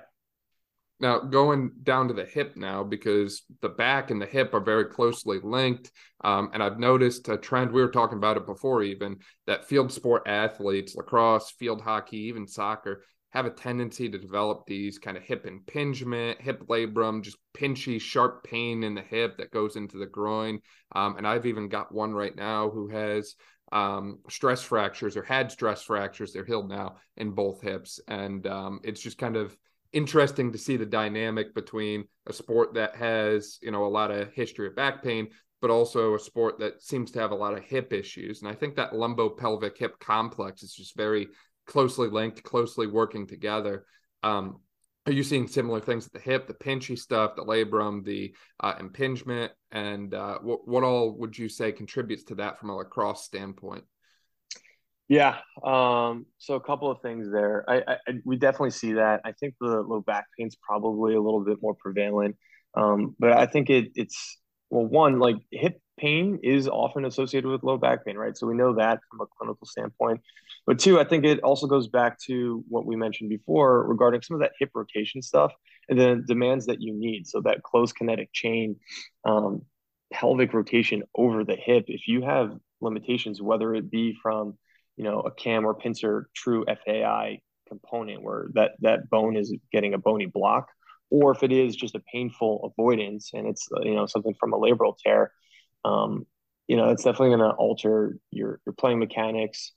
[1.00, 4.86] Now going down to the hip now because the back and the hip are very
[4.86, 5.92] closely linked,
[6.24, 7.72] um, and I've noticed a trend.
[7.72, 12.48] We were talking about it before, even that field sport athletes, lacrosse, field hockey, even
[12.48, 18.02] soccer, have a tendency to develop these kind of hip impingement, hip labrum, just pinchy,
[18.02, 20.60] sharp pain in the hip that goes into the groin.
[20.96, 23.36] Um, and I've even got one right now who has
[23.72, 26.34] um, stress fractures or had stress fractures.
[26.34, 28.00] They're healed now in both hips.
[28.08, 29.56] And um, it's just kind of
[29.94, 34.32] interesting to see the dynamic between a sport that has, you know, a lot of
[34.34, 35.28] history of back pain,
[35.62, 38.42] but also a sport that seems to have a lot of hip issues.
[38.42, 41.28] And I think that lumbo-pelvic hip complex is just very
[41.70, 43.86] closely linked, closely working together.
[44.24, 44.60] Um,
[45.06, 48.74] are you seeing similar things at the hip, the pinchy stuff, the labrum, the uh,
[48.80, 53.24] impingement, and uh, what what all would you say contributes to that from a lacrosse
[53.24, 53.84] standpoint?
[55.08, 57.64] Yeah, um, so a couple of things there.
[57.68, 59.22] I, I, we definitely see that.
[59.24, 62.36] I think the low back pain's probably a little bit more prevalent,
[62.76, 64.38] um, but I think it, it's
[64.70, 68.38] well, one like hip pain is often associated with low back pain, right?
[68.38, 70.22] So we know that from a clinical standpoint.
[70.70, 74.36] But two, I think it also goes back to what we mentioned before regarding some
[74.36, 75.52] of that hip rotation stuff
[75.90, 77.26] and the demands that you need.
[77.26, 78.76] So that closed kinetic chain,
[79.26, 79.64] um,
[80.14, 81.86] pelvic rotation over the hip.
[81.88, 84.60] If you have limitations, whether it be from
[84.96, 89.96] you know a cam or pincer true FAI component where that that bone is getting
[89.96, 90.68] a bony block,
[91.10, 94.60] or if it is just a painful avoidance and it's you know something from a
[94.60, 95.32] labral tear,
[95.84, 96.28] um,
[96.68, 99.74] you know it's definitely going to alter your your playing mechanics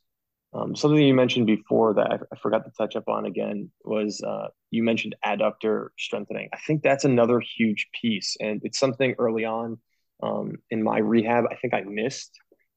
[0.55, 4.21] um, something you mentioned before that I, I, forgot to touch up on again was
[4.23, 6.51] uh, you mentioned adductor strengthening.
[6.53, 9.79] I think that's another huge piece, and it's something early on
[10.23, 12.33] um, in my rehab I think I missed,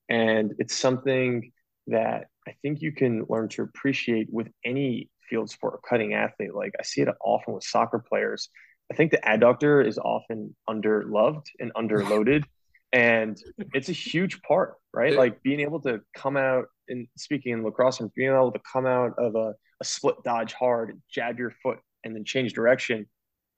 [0.10, 1.52] and it's something
[1.88, 6.54] that I think you can learn to appreciate with any field sport or cutting athlete.
[6.54, 8.50] Like I see it often with soccer players.
[8.92, 12.46] I think the adductor is often underloved and underloaded
[12.94, 13.38] and
[13.74, 18.00] it's a huge part right like being able to come out and speaking in lacrosse
[18.00, 21.80] and being able to come out of a, a split dodge hard jab your foot
[22.04, 23.06] and then change direction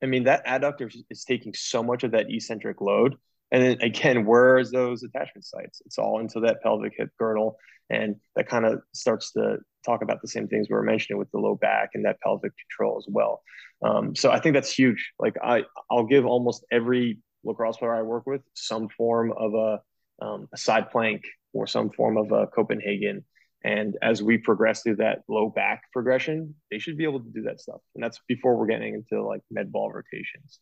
[0.03, 3.15] i mean that adductor is taking so much of that eccentric load.
[3.51, 5.81] And then again where's those attachment sites?
[5.85, 7.57] It's all into that pelvic hip girdle
[7.89, 11.31] and that kind of starts to talk about the same things we were mentioning with
[11.31, 13.41] the low back and that pelvic control as well.
[13.83, 15.11] Um, so i think that's huge.
[15.19, 19.81] Like i i'll give almost every lacrosse player I work with some form of a,
[20.23, 23.25] um, a side plank or some form of a Copenhagen.
[23.63, 27.43] And as we progress through that low back progression, they should be able to do
[27.43, 27.81] that stuff.
[27.95, 30.59] And that's before we're getting into like med ball rotations.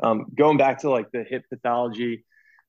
[0.00, 2.24] Um, going back to like the hip pathology,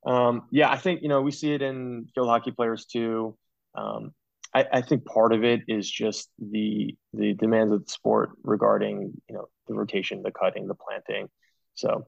[0.06, 3.38] um, yeah, I think you know we see it in field hockey players too.
[3.76, 4.14] Um,
[4.54, 9.14] I, I, think part of it is just the the demands of the sport regarding
[9.28, 11.30] you know the rotation, the cutting, the planting.
[11.76, 12.08] So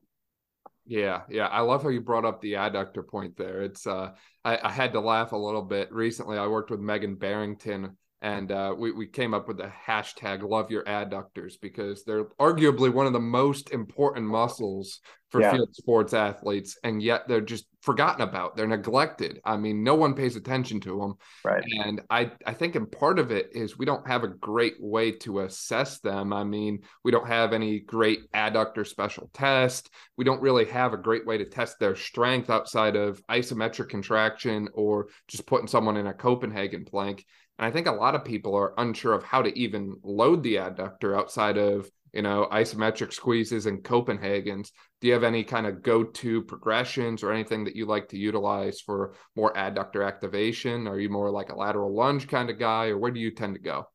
[0.91, 1.47] yeah, yeah.
[1.47, 3.61] I love how you brought up the adductor point there.
[3.61, 4.11] It's uh
[4.43, 5.89] I, I had to laugh a little bit.
[5.89, 10.47] Recently I worked with Megan Barrington and uh, we, we came up with the hashtag
[10.47, 15.51] love your adductors because they're arguably one of the most important muscles for yeah.
[15.51, 18.55] field sports athletes and yet they're just forgotten about.
[18.55, 19.39] They're neglected.
[19.43, 21.63] I mean no one pays attention to them right.
[21.83, 25.11] And i i think and part of it is we don't have a great way
[25.13, 26.31] to assess them.
[26.33, 29.89] I mean we don't have any great adductor special test.
[30.17, 34.67] We don't really have a great way to test their strength outside of isometric contraction
[34.73, 37.25] or just putting someone in a copenhagen plank
[37.61, 40.55] and I think a lot of people are unsure of how to even load the
[40.55, 44.71] adductor outside of, you know, isometric squeezes and Copenhagen's.
[44.99, 48.17] Do you have any kind of go to progressions or anything that you like to
[48.17, 50.87] utilize for more adductor activation?
[50.87, 53.53] Are you more like a lateral lunge kind of guy or where do you tend
[53.53, 53.85] to go?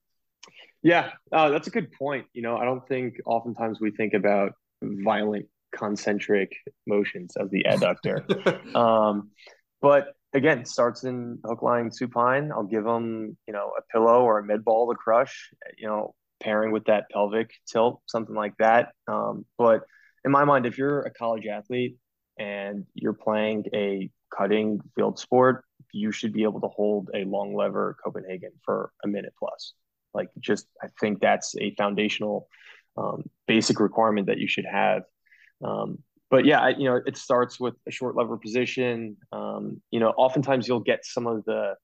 [0.84, 2.26] Yeah, uh, that's a good point.
[2.34, 6.52] You know, I don't think oftentimes we think about violent concentric
[6.86, 8.76] motions of the adductor.
[8.76, 9.30] um,
[9.82, 12.52] but again, starts in hook lying supine.
[12.52, 16.14] I'll give them, you know, a pillow or a med ball to crush, you know,
[16.40, 18.90] pairing with that pelvic tilt, something like that.
[19.08, 19.82] Um, but
[20.24, 21.96] in my mind, if you're a college athlete
[22.38, 27.54] and you're playing a cutting field sport, you should be able to hold a long
[27.54, 29.72] lever Copenhagen for a minute plus.
[30.12, 32.48] Like, just I think that's a foundational,
[32.96, 35.02] um, basic requirement that you should have.
[35.64, 35.98] Um,
[36.30, 39.16] but yeah, I, you know, it starts with a short lever position.
[39.32, 41.74] Um, you know, oftentimes you'll get some of the,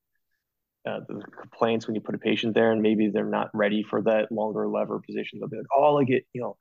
[0.86, 4.02] uh, the complaints when you put a patient there, and maybe they're not ready for
[4.02, 5.38] that longer lever position.
[5.38, 6.56] They'll be like, "Oh, like it, you know,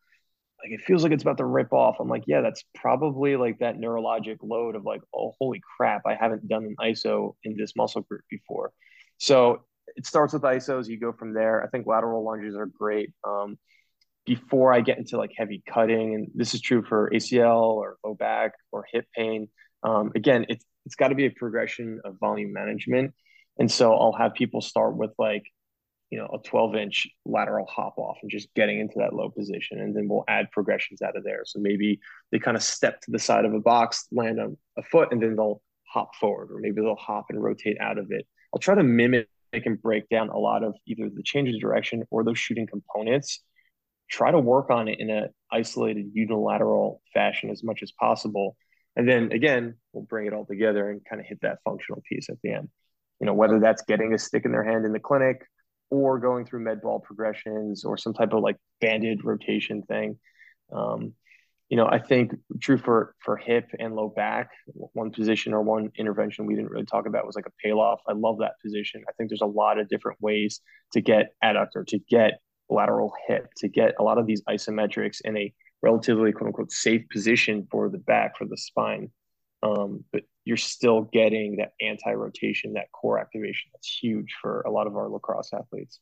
[0.64, 3.60] like it feels like it's about to rip off." I'm like, "Yeah, that's probably like
[3.60, 7.76] that neurologic load of like, oh, holy crap, I haven't done an ISO in this
[7.76, 8.72] muscle group before."
[9.18, 9.64] So
[9.96, 10.88] it starts with ISOs.
[10.88, 11.64] You go from there.
[11.64, 13.12] I think lateral lunges are great.
[13.24, 13.58] Um,
[14.26, 18.14] before I get into like heavy cutting, and this is true for ACL or low
[18.14, 19.50] back or hip pain.
[19.84, 23.14] Um, again, it's it's got to be a progression of volume management,
[23.60, 25.44] and so I'll have people start with like,
[26.10, 29.80] you know, a 12 inch lateral hop off and just getting into that low position,
[29.80, 31.42] and then we'll add progressions out of there.
[31.46, 32.00] So maybe
[32.32, 35.22] they kind of step to the side of a box, land on a foot, and
[35.22, 38.26] then they'll hop forward, or maybe they'll hop and rotate out of it.
[38.54, 42.04] I'll try to mimic and break down a lot of either the change of direction
[42.10, 43.42] or those shooting components
[44.12, 48.58] try to work on it in an isolated unilateral fashion as much as possible.
[48.96, 52.30] And then again, we'll bring it all together and kind of hit that functional piece
[52.30, 52.70] at the end.
[53.20, 55.46] You know, whether that's getting a stick in their hand in the clinic
[55.90, 60.20] or going through med ball progressions or some type of like banded rotation thing.
[60.74, 61.14] Um,
[61.70, 65.90] you know, I think true for for hip and low back, one position or one
[65.98, 68.00] intervention we didn't really talk about was like a Pallof.
[68.10, 69.04] I love that position.
[69.08, 70.60] I think there's a lot of different ways
[70.92, 75.38] to get adductor, to get lateral hip to get a lot of these isometrics in
[75.38, 79.10] a relatively quote unquote safe position for the back for the spine
[79.64, 84.88] um, but you're still getting that anti-rotation that core activation that's huge for a lot
[84.88, 86.00] of our lacrosse athletes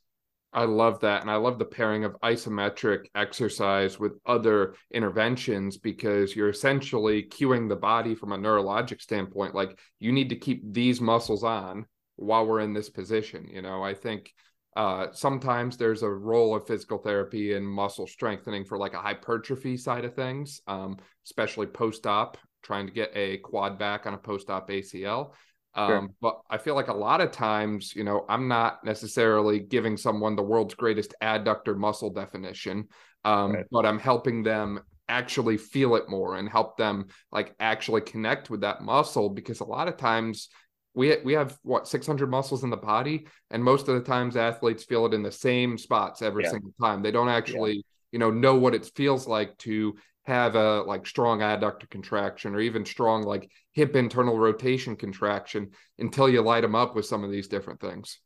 [0.51, 1.21] I love that.
[1.21, 7.69] And I love the pairing of isometric exercise with other interventions because you're essentially cueing
[7.69, 9.53] the body from a neurologic standpoint.
[9.53, 13.47] Like you need to keep these muscles on while we're in this position.
[13.47, 14.34] You know, I think
[14.80, 19.76] uh, sometimes there's a role of physical therapy and muscle strengthening for like a hypertrophy
[19.76, 24.18] side of things, um, especially post op, trying to get a quad back on a
[24.18, 25.34] post op ACL.
[25.76, 26.10] Um, sure.
[26.22, 30.38] But I feel like a lot of times, you know, I'm not necessarily giving someone
[30.38, 32.88] the world's greatest adductor muscle definition,
[33.26, 33.65] um, right.
[33.72, 38.62] but I'm helping them actually feel it more and help them like actually connect with
[38.62, 40.48] that muscle because a lot of times
[40.93, 44.84] we we have what 600 muscles in the body and most of the times athletes
[44.84, 46.52] feel it in the same spots every yeah.
[46.52, 47.82] single time they don't actually yeah.
[48.12, 52.60] you know know what it feels like to have a like strong adductor contraction or
[52.60, 57.32] even strong like hip internal rotation contraction until you light them up with some of
[57.32, 58.19] these different things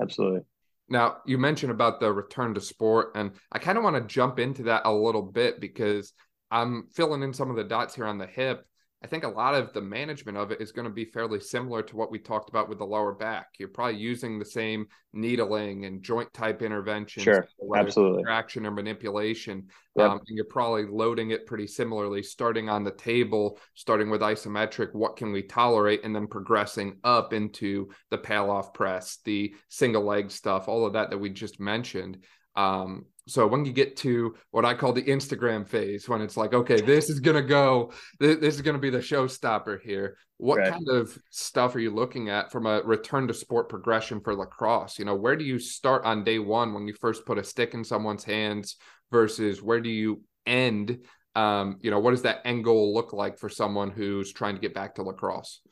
[0.00, 0.40] absolutely
[0.88, 4.38] now you mentioned about the return to sport and i kind of want to jump
[4.38, 6.12] into that a little bit because
[6.50, 8.66] i'm filling in some of the dots here on the hip
[9.04, 11.82] I think a lot of the management of it is going to be fairly similar
[11.82, 13.48] to what we talked about with the lower back.
[13.58, 19.68] You're probably using the same needling and joint type interventions, sure, absolutely, traction or manipulation,
[19.96, 20.10] yep.
[20.10, 24.94] um, and you're probably loading it pretty similarly, starting on the table, starting with isometric.
[24.94, 30.30] What can we tolerate, and then progressing up into the Pallof press, the single leg
[30.30, 32.24] stuff, all of that that we just mentioned.
[32.56, 36.54] Um, so when you get to what I call the Instagram phase, when it's like,
[36.54, 40.16] okay, this is gonna go, this, is gonna be the showstopper here.
[40.36, 40.72] What right.
[40.72, 44.98] kind of stuff are you looking at from a return to sport progression for lacrosse?
[44.98, 47.74] You know, where do you start on day one when you first put a stick
[47.74, 48.76] in someone's hands
[49.10, 51.04] versus where do you end?
[51.34, 54.60] Um, you know, what does that end goal look like for someone who's trying to
[54.60, 55.62] get back to lacrosse?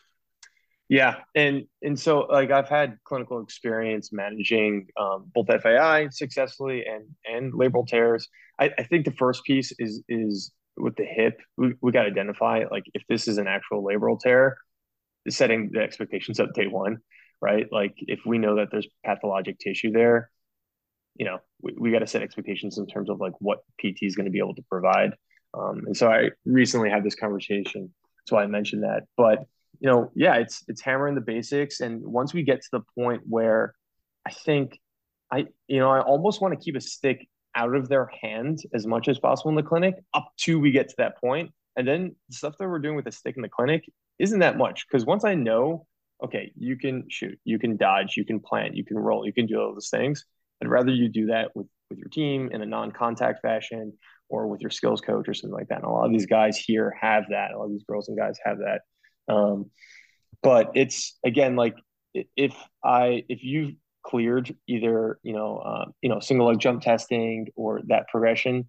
[0.88, 7.06] Yeah, and and so like I've had clinical experience managing um, both FAI successfully and
[7.24, 8.28] and labral tears.
[8.60, 11.40] I, I think the first piece is is with the hip.
[11.56, 14.58] We we got to identify like if this is an actual labral tear,
[15.28, 16.98] setting the expectations up day one,
[17.40, 17.66] right?
[17.72, 20.30] Like if we know that there's pathologic tissue there,
[21.16, 24.16] you know, we, we got to set expectations in terms of like what PT is
[24.16, 25.12] going to be able to provide.
[25.54, 27.94] Um, and so I recently had this conversation,
[28.26, 29.44] so I mentioned that, but
[29.80, 31.80] you know, yeah, it's it's hammering the basics.
[31.80, 33.74] And once we get to the point where
[34.26, 34.78] I think
[35.30, 38.86] I, you know, I almost want to keep a stick out of their hand as
[38.86, 41.52] much as possible in the clinic up to we get to that point.
[41.76, 43.84] And then the stuff that we're doing with a stick in the clinic
[44.18, 44.86] isn't that much.
[44.86, 45.86] Because once I know,
[46.22, 49.46] okay, you can shoot, you can dodge, you can plant, you can roll, you can
[49.46, 50.24] do all those things.
[50.62, 53.92] I'd rather you do that with with your team in a non-contact fashion
[54.28, 55.78] or with your skills coach or something like that.
[55.78, 57.52] And a lot of these guys here have that.
[57.52, 58.82] A lot of these girls and guys have that.
[59.28, 59.70] Um,
[60.42, 61.76] but it's again like
[62.36, 67.48] if I if you've cleared either you know uh, you know single leg jump testing
[67.56, 68.68] or that progression,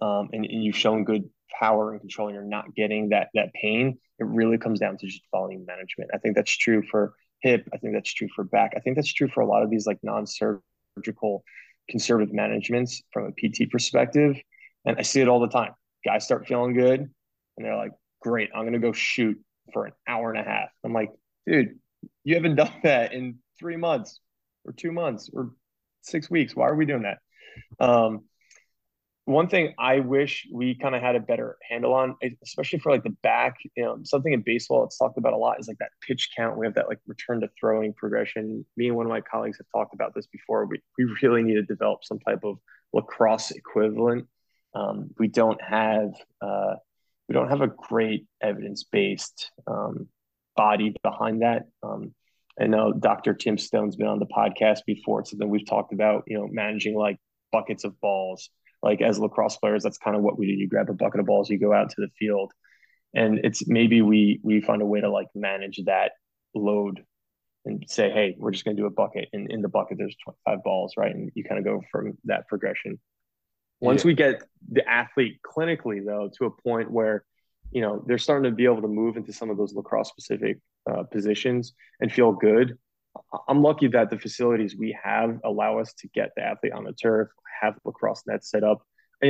[0.00, 3.52] um, and, and you've shown good power and control, and you're not getting that that
[3.54, 3.98] pain.
[4.18, 6.10] It really comes down to just volume management.
[6.14, 7.68] I think that's true for hip.
[7.74, 8.72] I think that's true for back.
[8.76, 11.42] I think that's true for a lot of these like non-surgical
[11.88, 14.36] conservative managements from a PT perspective.
[14.84, 15.72] And I see it all the time.
[16.04, 19.38] Guys start feeling good and they're like, great, I'm going to go shoot
[19.72, 20.68] for an hour and a half.
[20.84, 21.10] I'm like,
[21.46, 21.78] dude,
[22.24, 24.20] you haven't done that in three months
[24.64, 25.52] or two months or
[26.02, 26.54] six weeks.
[26.54, 27.18] Why are we doing that?
[27.78, 28.24] Um,
[29.24, 33.04] one thing I wish we kind of had a better handle on, especially for like
[33.04, 35.90] the back, you know, something in baseball it's talked about a lot is like that
[36.00, 36.58] pitch count.
[36.58, 38.66] We have that like return to throwing progression.
[38.76, 40.66] Me and one of my colleagues have talked about this before.
[40.66, 42.58] We, we really need to develop some type of
[42.92, 44.26] lacrosse equivalent.
[44.74, 46.74] Um, we don't have uh,
[47.28, 50.08] we don't have a great evidence based um,
[50.56, 51.64] body behind that.
[51.82, 52.14] Um,
[52.60, 53.34] I know Dr.
[53.34, 55.20] Tim Stone's been on the podcast before.
[55.20, 57.18] It's something we've talked about, you know, managing like
[57.50, 58.50] buckets of balls
[58.82, 60.52] like as lacrosse players, that's kind of what we do.
[60.52, 62.52] You grab a bucket of balls, you go out to the field,
[63.14, 66.12] and it's maybe we we find a way to like manage that
[66.54, 67.04] load
[67.64, 70.16] and say, hey, we're just going to do a bucket, and in the bucket there's
[70.24, 71.14] 25 balls, right?
[71.14, 72.98] And you kind of go from that progression.
[73.82, 74.08] Once yeah.
[74.08, 77.24] we get the athlete clinically though to a point where
[77.70, 80.58] you know they're starting to be able to move into some of those lacrosse specific
[80.90, 82.78] uh, positions and feel good
[83.48, 86.92] i'm lucky that the facilities we have allow us to get the athlete on the
[86.92, 87.28] turf
[87.62, 88.82] have lacrosse nets set up.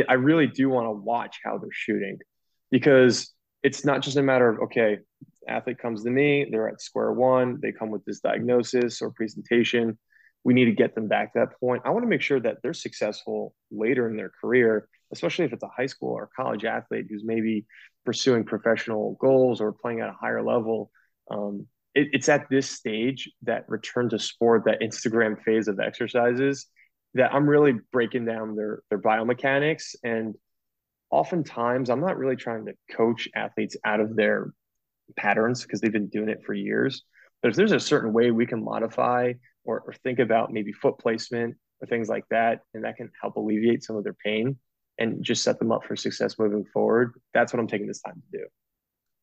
[0.09, 2.18] I really do want to watch how they're shooting
[2.70, 3.30] because
[3.62, 4.98] it's not just a matter of, okay,
[5.46, 9.98] athlete comes to me, they're at square one, they come with this diagnosis or presentation.
[10.45, 11.82] We need to get them back to that point.
[11.84, 15.62] I want to make sure that they're successful later in their career, especially if it's
[15.62, 17.66] a high school or college athlete who's maybe
[18.05, 20.90] pursuing professional goals or playing at a higher level.
[21.30, 26.66] Um, it, it's at this stage that return to sport, that Instagram phase of exercises
[27.14, 30.34] that I'm really breaking down their their biomechanics and
[31.11, 34.53] oftentimes I'm not really trying to coach athletes out of their
[35.16, 37.05] patterns because they've been doing it for years.
[37.43, 39.32] But if there's a certain way we can modify
[39.64, 43.36] or, or think about maybe foot placement or things like that, and that can help
[43.36, 44.57] alleviate some of their pain
[44.99, 48.22] and just set them up for success moving forward, that's what I'm taking this time
[48.30, 48.45] to do.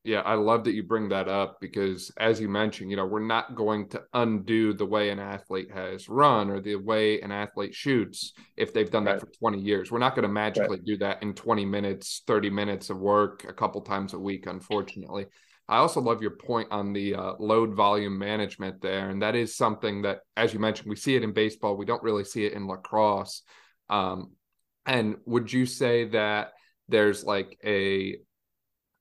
[0.05, 3.19] Yeah, I love that you bring that up because, as you mentioned, you know, we're
[3.19, 7.75] not going to undo the way an athlete has run or the way an athlete
[7.75, 9.19] shoots if they've done right.
[9.19, 9.91] that for 20 years.
[9.91, 10.85] We're not going to magically right.
[10.85, 15.25] do that in 20 minutes, 30 minutes of work a couple times a week, unfortunately.
[15.69, 19.09] I also love your point on the uh, load volume management there.
[19.09, 21.77] And that is something that, as you mentioned, we see it in baseball.
[21.77, 23.43] We don't really see it in lacrosse.
[23.89, 24.31] Um,
[24.85, 26.53] and would you say that
[26.87, 28.17] there's like a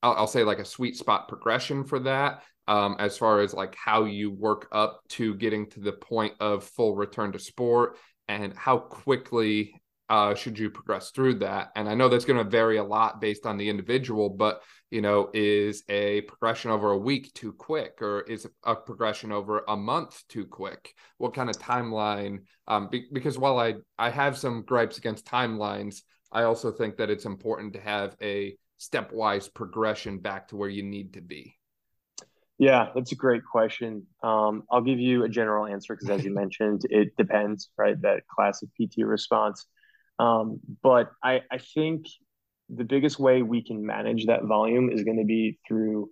[0.02, 3.74] I'll, I'll say like a sweet spot progression for that um, as far as like
[3.74, 7.96] how you work up to getting to the point of full return to sport
[8.28, 11.70] and how quickly uh, should you progress through that?
[11.76, 15.02] And I know that's going to vary a lot based on the individual, but you
[15.02, 19.76] know, is a progression over a week too quick, or is a progression over a
[19.76, 20.94] month too quick?
[21.18, 22.44] What kind of timeline?
[22.66, 26.02] Um, be- because while I I have some gripes against timelines,
[26.32, 30.82] I also think that it's important to have a stepwise progression back to where you
[30.82, 31.56] need to be?
[32.58, 34.06] Yeah, that's a great question.
[34.22, 38.00] Um, I'll give you a general answer because, as you mentioned, it depends, right?
[38.02, 39.66] That classic PT response.
[40.18, 42.06] Um, but I, I think
[42.68, 46.10] the biggest way we can manage that volume is going to be through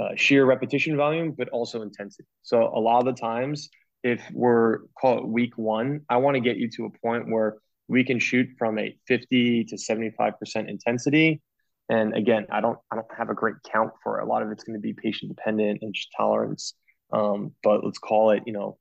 [0.00, 2.28] uh, sheer repetition volume, but also intensity.
[2.42, 3.68] So a lot of the times,
[4.02, 7.56] if we're call it week one, I want to get you to a point where
[7.88, 11.42] we can shoot from a 50 to 75% intensity
[11.88, 14.22] and again, I don't I don't have a great count for it.
[14.22, 16.74] A lot of it's going to be patient dependent and just tolerance.
[17.12, 18.78] Um, but let's call it, you know,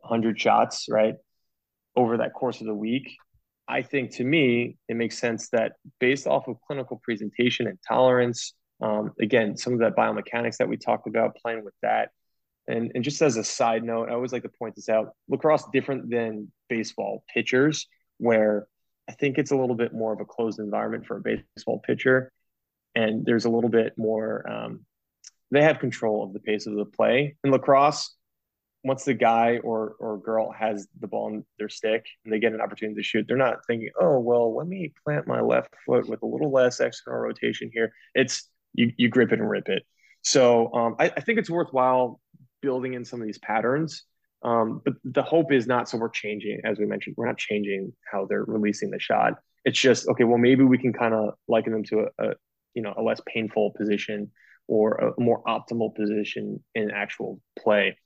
[0.00, 1.14] 100 shots, right?
[1.96, 3.16] Over that course of the week.
[3.72, 8.54] I think to me, it makes sense that based off of clinical presentation and tolerance,
[8.80, 12.10] um, again, some of that biomechanics that we talked about, playing with that.
[12.68, 15.64] And, and just as a side note, I always like to point this out lacrosse
[15.72, 17.86] different than baseball pitchers,
[18.18, 18.66] where
[19.08, 22.30] I think it's a little bit more of a closed environment for a baseball pitcher
[22.94, 24.48] and there's a little bit more.
[24.50, 24.80] Um,
[25.50, 28.14] they have control of the pace of the play in lacrosse.
[28.84, 32.52] Once the guy or or girl has the ball in their stick and they get
[32.52, 36.08] an opportunity to shoot, they're not thinking, "Oh, well, let me plant my left foot
[36.08, 39.84] with a little less external rotation here." It's you you grip it and rip it.
[40.22, 42.20] So um, I, I think it's worthwhile
[42.60, 44.04] building in some of these patterns
[44.44, 47.92] Um, but the hope is not so we're changing, as we mentioned, we're not changing
[48.10, 49.34] how they're releasing the shot.
[49.64, 50.24] It's just okay.
[50.24, 52.34] Well, maybe we can kind of liken them to a, a,
[52.74, 54.30] you know a less painful position
[54.66, 57.96] or a more optimal position in actual play.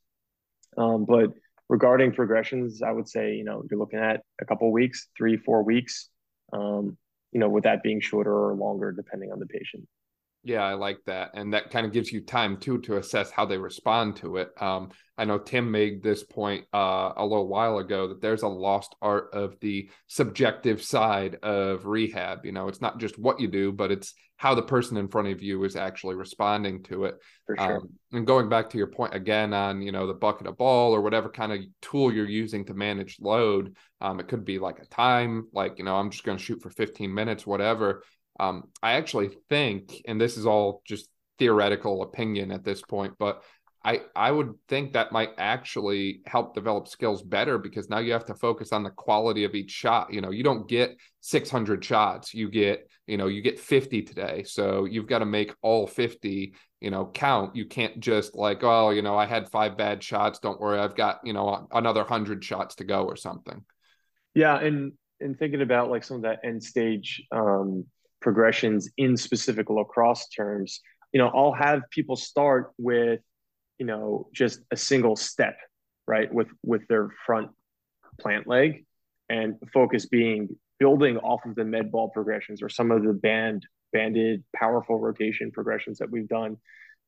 [0.76, 1.32] Um, but
[1.68, 5.62] regarding progressions, I would say you know you're looking at a couple weeks, three, four
[5.62, 6.08] weeks.
[6.52, 6.96] Um,
[7.32, 9.86] you know, with that being shorter or longer, depending on the patient.
[10.46, 11.32] Yeah, I like that.
[11.34, 14.50] And that kind of gives you time too to assess how they respond to it.
[14.62, 18.48] Um, I know Tim made this point uh, a little while ago that there's a
[18.48, 22.46] lost art of the subjective side of rehab.
[22.46, 25.28] You know, it's not just what you do, but it's how the person in front
[25.28, 27.16] of you is actually responding to it.
[27.46, 27.76] For sure.
[27.78, 30.94] Um, and going back to your point again on, you know, the bucket of ball
[30.94, 34.78] or whatever kind of tool you're using to manage load, um, it could be like
[34.78, 38.02] a time, like, you know, I'm just going to shoot for 15 minutes, whatever.
[38.38, 41.08] Um, I actually think, and this is all just
[41.38, 43.42] theoretical opinion at this point, but
[43.86, 48.24] I I would think that might actually help develop skills better because now you have
[48.24, 50.12] to focus on the quality of each shot.
[50.12, 54.42] You know, you don't get 600 shots, you get you know you get 50 today,
[54.42, 57.54] so you've got to make all 50 you know count.
[57.54, 60.96] You can't just like oh you know I had five bad shots, don't worry, I've
[60.96, 63.64] got you know another hundred shots to go or something.
[64.34, 67.86] Yeah, and and thinking about like some of that end stage um,
[68.20, 70.80] progressions in specific lacrosse terms,
[71.12, 73.20] you know, I'll have people start with,
[73.78, 75.56] you know, just a single step,
[76.06, 77.50] right, with with their front
[78.20, 78.84] plant leg,
[79.28, 80.48] and focus being
[80.78, 85.50] building off of the med ball progressions or some of the band banded Pallof rotation
[85.50, 86.56] progressions that we've done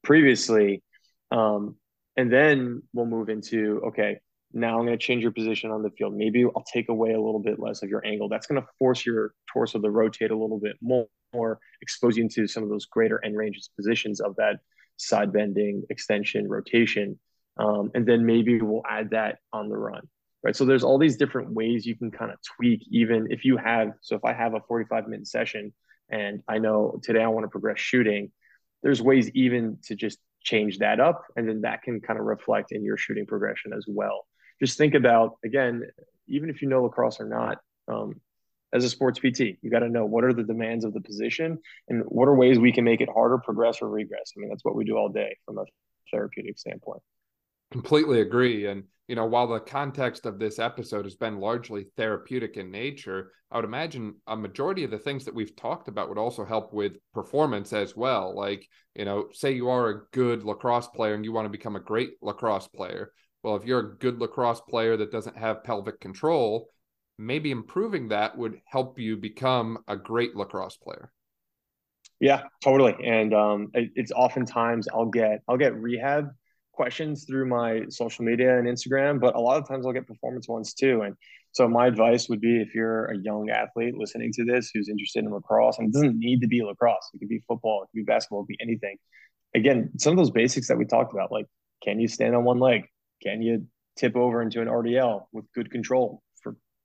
[0.02, 0.82] previously.
[1.30, 1.76] Um,
[2.16, 4.18] and then we'll move into okay,
[4.52, 6.14] now I'm going to change your position on the field.
[6.14, 8.28] Maybe I'll take away a little bit less of your angle.
[8.28, 12.24] That's going to force your torso to rotate a little bit more, more expose you
[12.24, 14.60] into some of those greater end ranges positions of that
[14.98, 17.18] side bending, extension, rotation.
[17.56, 20.02] Um, and then maybe we'll add that on the run,
[20.44, 20.54] right?
[20.54, 23.92] So there's all these different ways you can kind of tweak, even if you have.
[24.02, 25.72] So if I have a 45 minute session
[26.10, 28.30] and I know today I want to progress shooting,
[28.82, 32.70] there's ways even to just change that up, and then that can kind of reflect
[32.70, 34.24] in your shooting progression as well
[34.60, 35.84] just think about again,
[36.26, 38.20] even if you know lacrosse or not, um,
[38.72, 41.58] as a sports PT, you got to know what are the demands of the position
[41.88, 44.32] and what are ways we can make it harder, progress, or regress.
[44.36, 45.64] I mean, that's what we do all day from a
[46.10, 47.02] therapeutic standpoint.
[47.70, 48.66] Completely agree.
[48.66, 53.32] And, you know, while the context of this episode has been largely therapeutic in nature,
[53.50, 56.72] I would imagine a majority of the things that we've talked about would also help
[56.72, 58.34] with performance as well.
[58.34, 61.76] Like, you know, say you are a good lacrosse player and you want to become
[61.76, 63.12] a great lacrosse player
[63.42, 66.68] well, if you're a good lacrosse player that doesn't have pelvic control,
[67.18, 71.12] maybe improving that would help you become a great lacrosse player.
[72.20, 72.96] Yeah, totally.
[73.04, 76.30] And um, it, it's oftentimes I'll get I'll get rehab
[76.72, 80.48] questions through my social media and Instagram, but a lot of times I'll get performance
[80.48, 81.02] ones too.
[81.02, 81.16] And
[81.52, 85.24] so my advice would be if you're a young athlete listening to this who's interested
[85.24, 88.04] in lacrosse, and it doesn't need to be lacrosse, it could be football, it could
[88.06, 88.96] be basketball, it could be anything.
[89.54, 91.46] Again, some of those basics that we talked about, like
[91.82, 92.84] can you stand on one leg?
[93.22, 93.66] Can you
[93.96, 96.22] tip over into an RDL with good control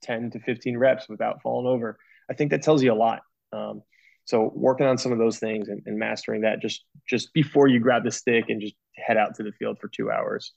[0.03, 1.97] 10 to 15 reps without falling over?
[2.29, 3.21] I think that tells you a lot.
[3.51, 3.81] Um,
[4.25, 7.79] so working on some of those things and, and, mastering that just just before you
[7.79, 10.53] grab the stick and just head out to the field for two hours.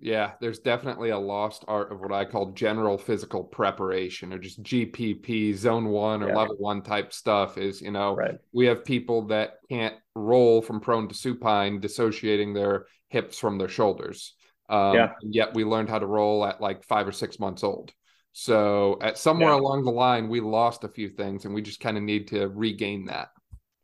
[0.00, 4.62] Yeah, there's definitely a lost art of what I call general physical preparation or just
[4.62, 6.36] GPP, zone one or yeah.
[6.36, 7.58] level one type stuff.
[7.58, 8.38] Is, you know, right.
[8.52, 13.68] we have people that can't roll from prone to supine, dissociating their hips from their
[13.68, 14.34] shoulders.
[14.68, 15.12] Um, yeah.
[15.22, 17.92] Yet we learned how to roll at like five or six months old.
[18.40, 19.58] So at somewhere yeah.
[19.58, 22.46] along the line, we lost a few things, and we just kind of need to
[22.46, 23.30] regain that.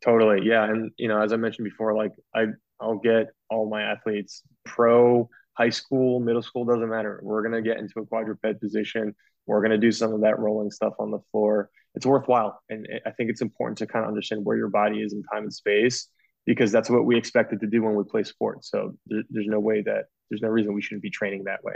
[0.00, 0.62] Totally, yeah.
[0.62, 2.44] And you know, as I mentioned before, like I,
[2.80, 7.18] I'll get all my athletes pro, high school, middle school doesn't matter.
[7.24, 9.16] We're gonna get into a quadruped position.
[9.48, 11.68] We're gonna do some of that rolling stuff on the floor.
[11.96, 15.14] It's worthwhile, and I think it's important to kind of understand where your body is
[15.14, 16.08] in time and space
[16.46, 18.70] because that's what we expected to do when we play sports.
[18.70, 21.74] So there's no way that there's no reason we shouldn't be training that way.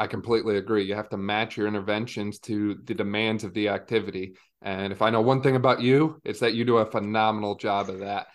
[0.00, 0.84] I completely agree.
[0.84, 4.34] You have to match your interventions to the demands of the activity.
[4.62, 7.90] And if I know one thing about you, it's that you do a phenomenal job
[7.90, 8.28] of that.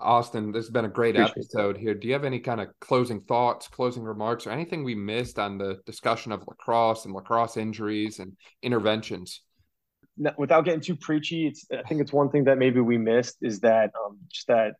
[0.00, 1.94] Austin, this has been a great Appreciate episode here.
[1.94, 5.58] Do you have any kind of closing thoughts, closing remarks, or anything we missed on
[5.58, 9.42] the discussion of lacrosse and lacrosse injuries and interventions?
[10.36, 13.60] without getting too preachy, it's I think it's one thing that maybe we missed is
[13.60, 14.72] that um, just that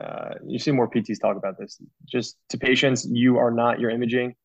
[0.00, 1.80] uh, you see more PTs talk about this.
[2.06, 4.36] Just to patients, you are not your imaging.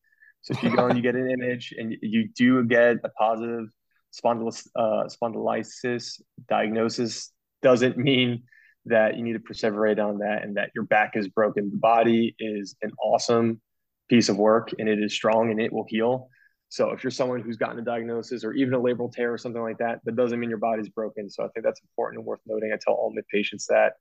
[0.42, 3.66] So if you go and you get an image and you do get a positive
[4.14, 7.32] spondylus, uh, spondylitis diagnosis,
[7.62, 8.44] doesn't mean
[8.84, 11.70] that you need to perseverate on that and that your back is broken.
[11.70, 13.60] The body is an awesome
[14.08, 16.28] piece of work and it is strong and it will heal.
[16.68, 19.62] So if you're someone who's gotten a diagnosis or even a labral tear or something
[19.62, 21.30] like that, that doesn't mean your body's broken.
[21.30, 22.72] So I think that's important and worth noting.
[22.72, 23.94] I tell all my patients that.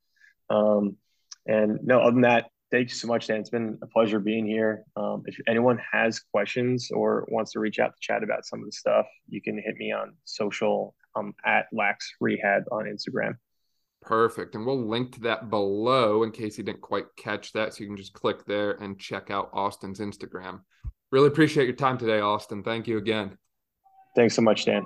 [0.49, 0.97] Um,
[1.47, 2.45] and no, other than that,
[2.75, 3.39] thank you so much, Dan.
[3.39, 4.83] It's been a pleasure being here.
[4.97, 8.65] Um, if anyone has questions or wants to reach out to chat about some of
[8.65, 13.35] the stuff, you can hit me on social um, at Lax Rehab on Instagram.
[14.01, 14.55] Perfect.
[14.55, 17.73] And we'll link to that below in case you didn't quite catch that.
[17.73, 20.59] So you can just click there and check out Austin's Instagram.
[21.13, 22.61] Really appreciate your time today, Austin.
[22.61, 23.37] Thank you again.
[24.17, 24.85] Thanks so much, Dan.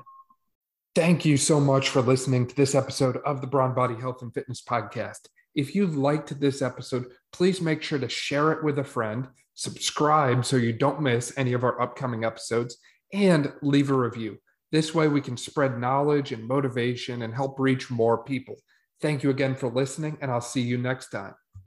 [0.94, 4.32] Thank you so much for listening to this episode of the Brawn Body Health and
[4.32, 5.28] Fitness Podcast.
[5.56, 10.46] If you liked this episode, please make sure to share it with a friend, subscribe
[10.46, 12.78] so you don't miss any of our upcoming episodes,
[13.14, 14.38] and leave a review.
[14.72, 18.56] This way, we can spread knowledge and motivation and help reach more people.
[19.02, 21.34] Thank you again for listening, and I'll see you next time.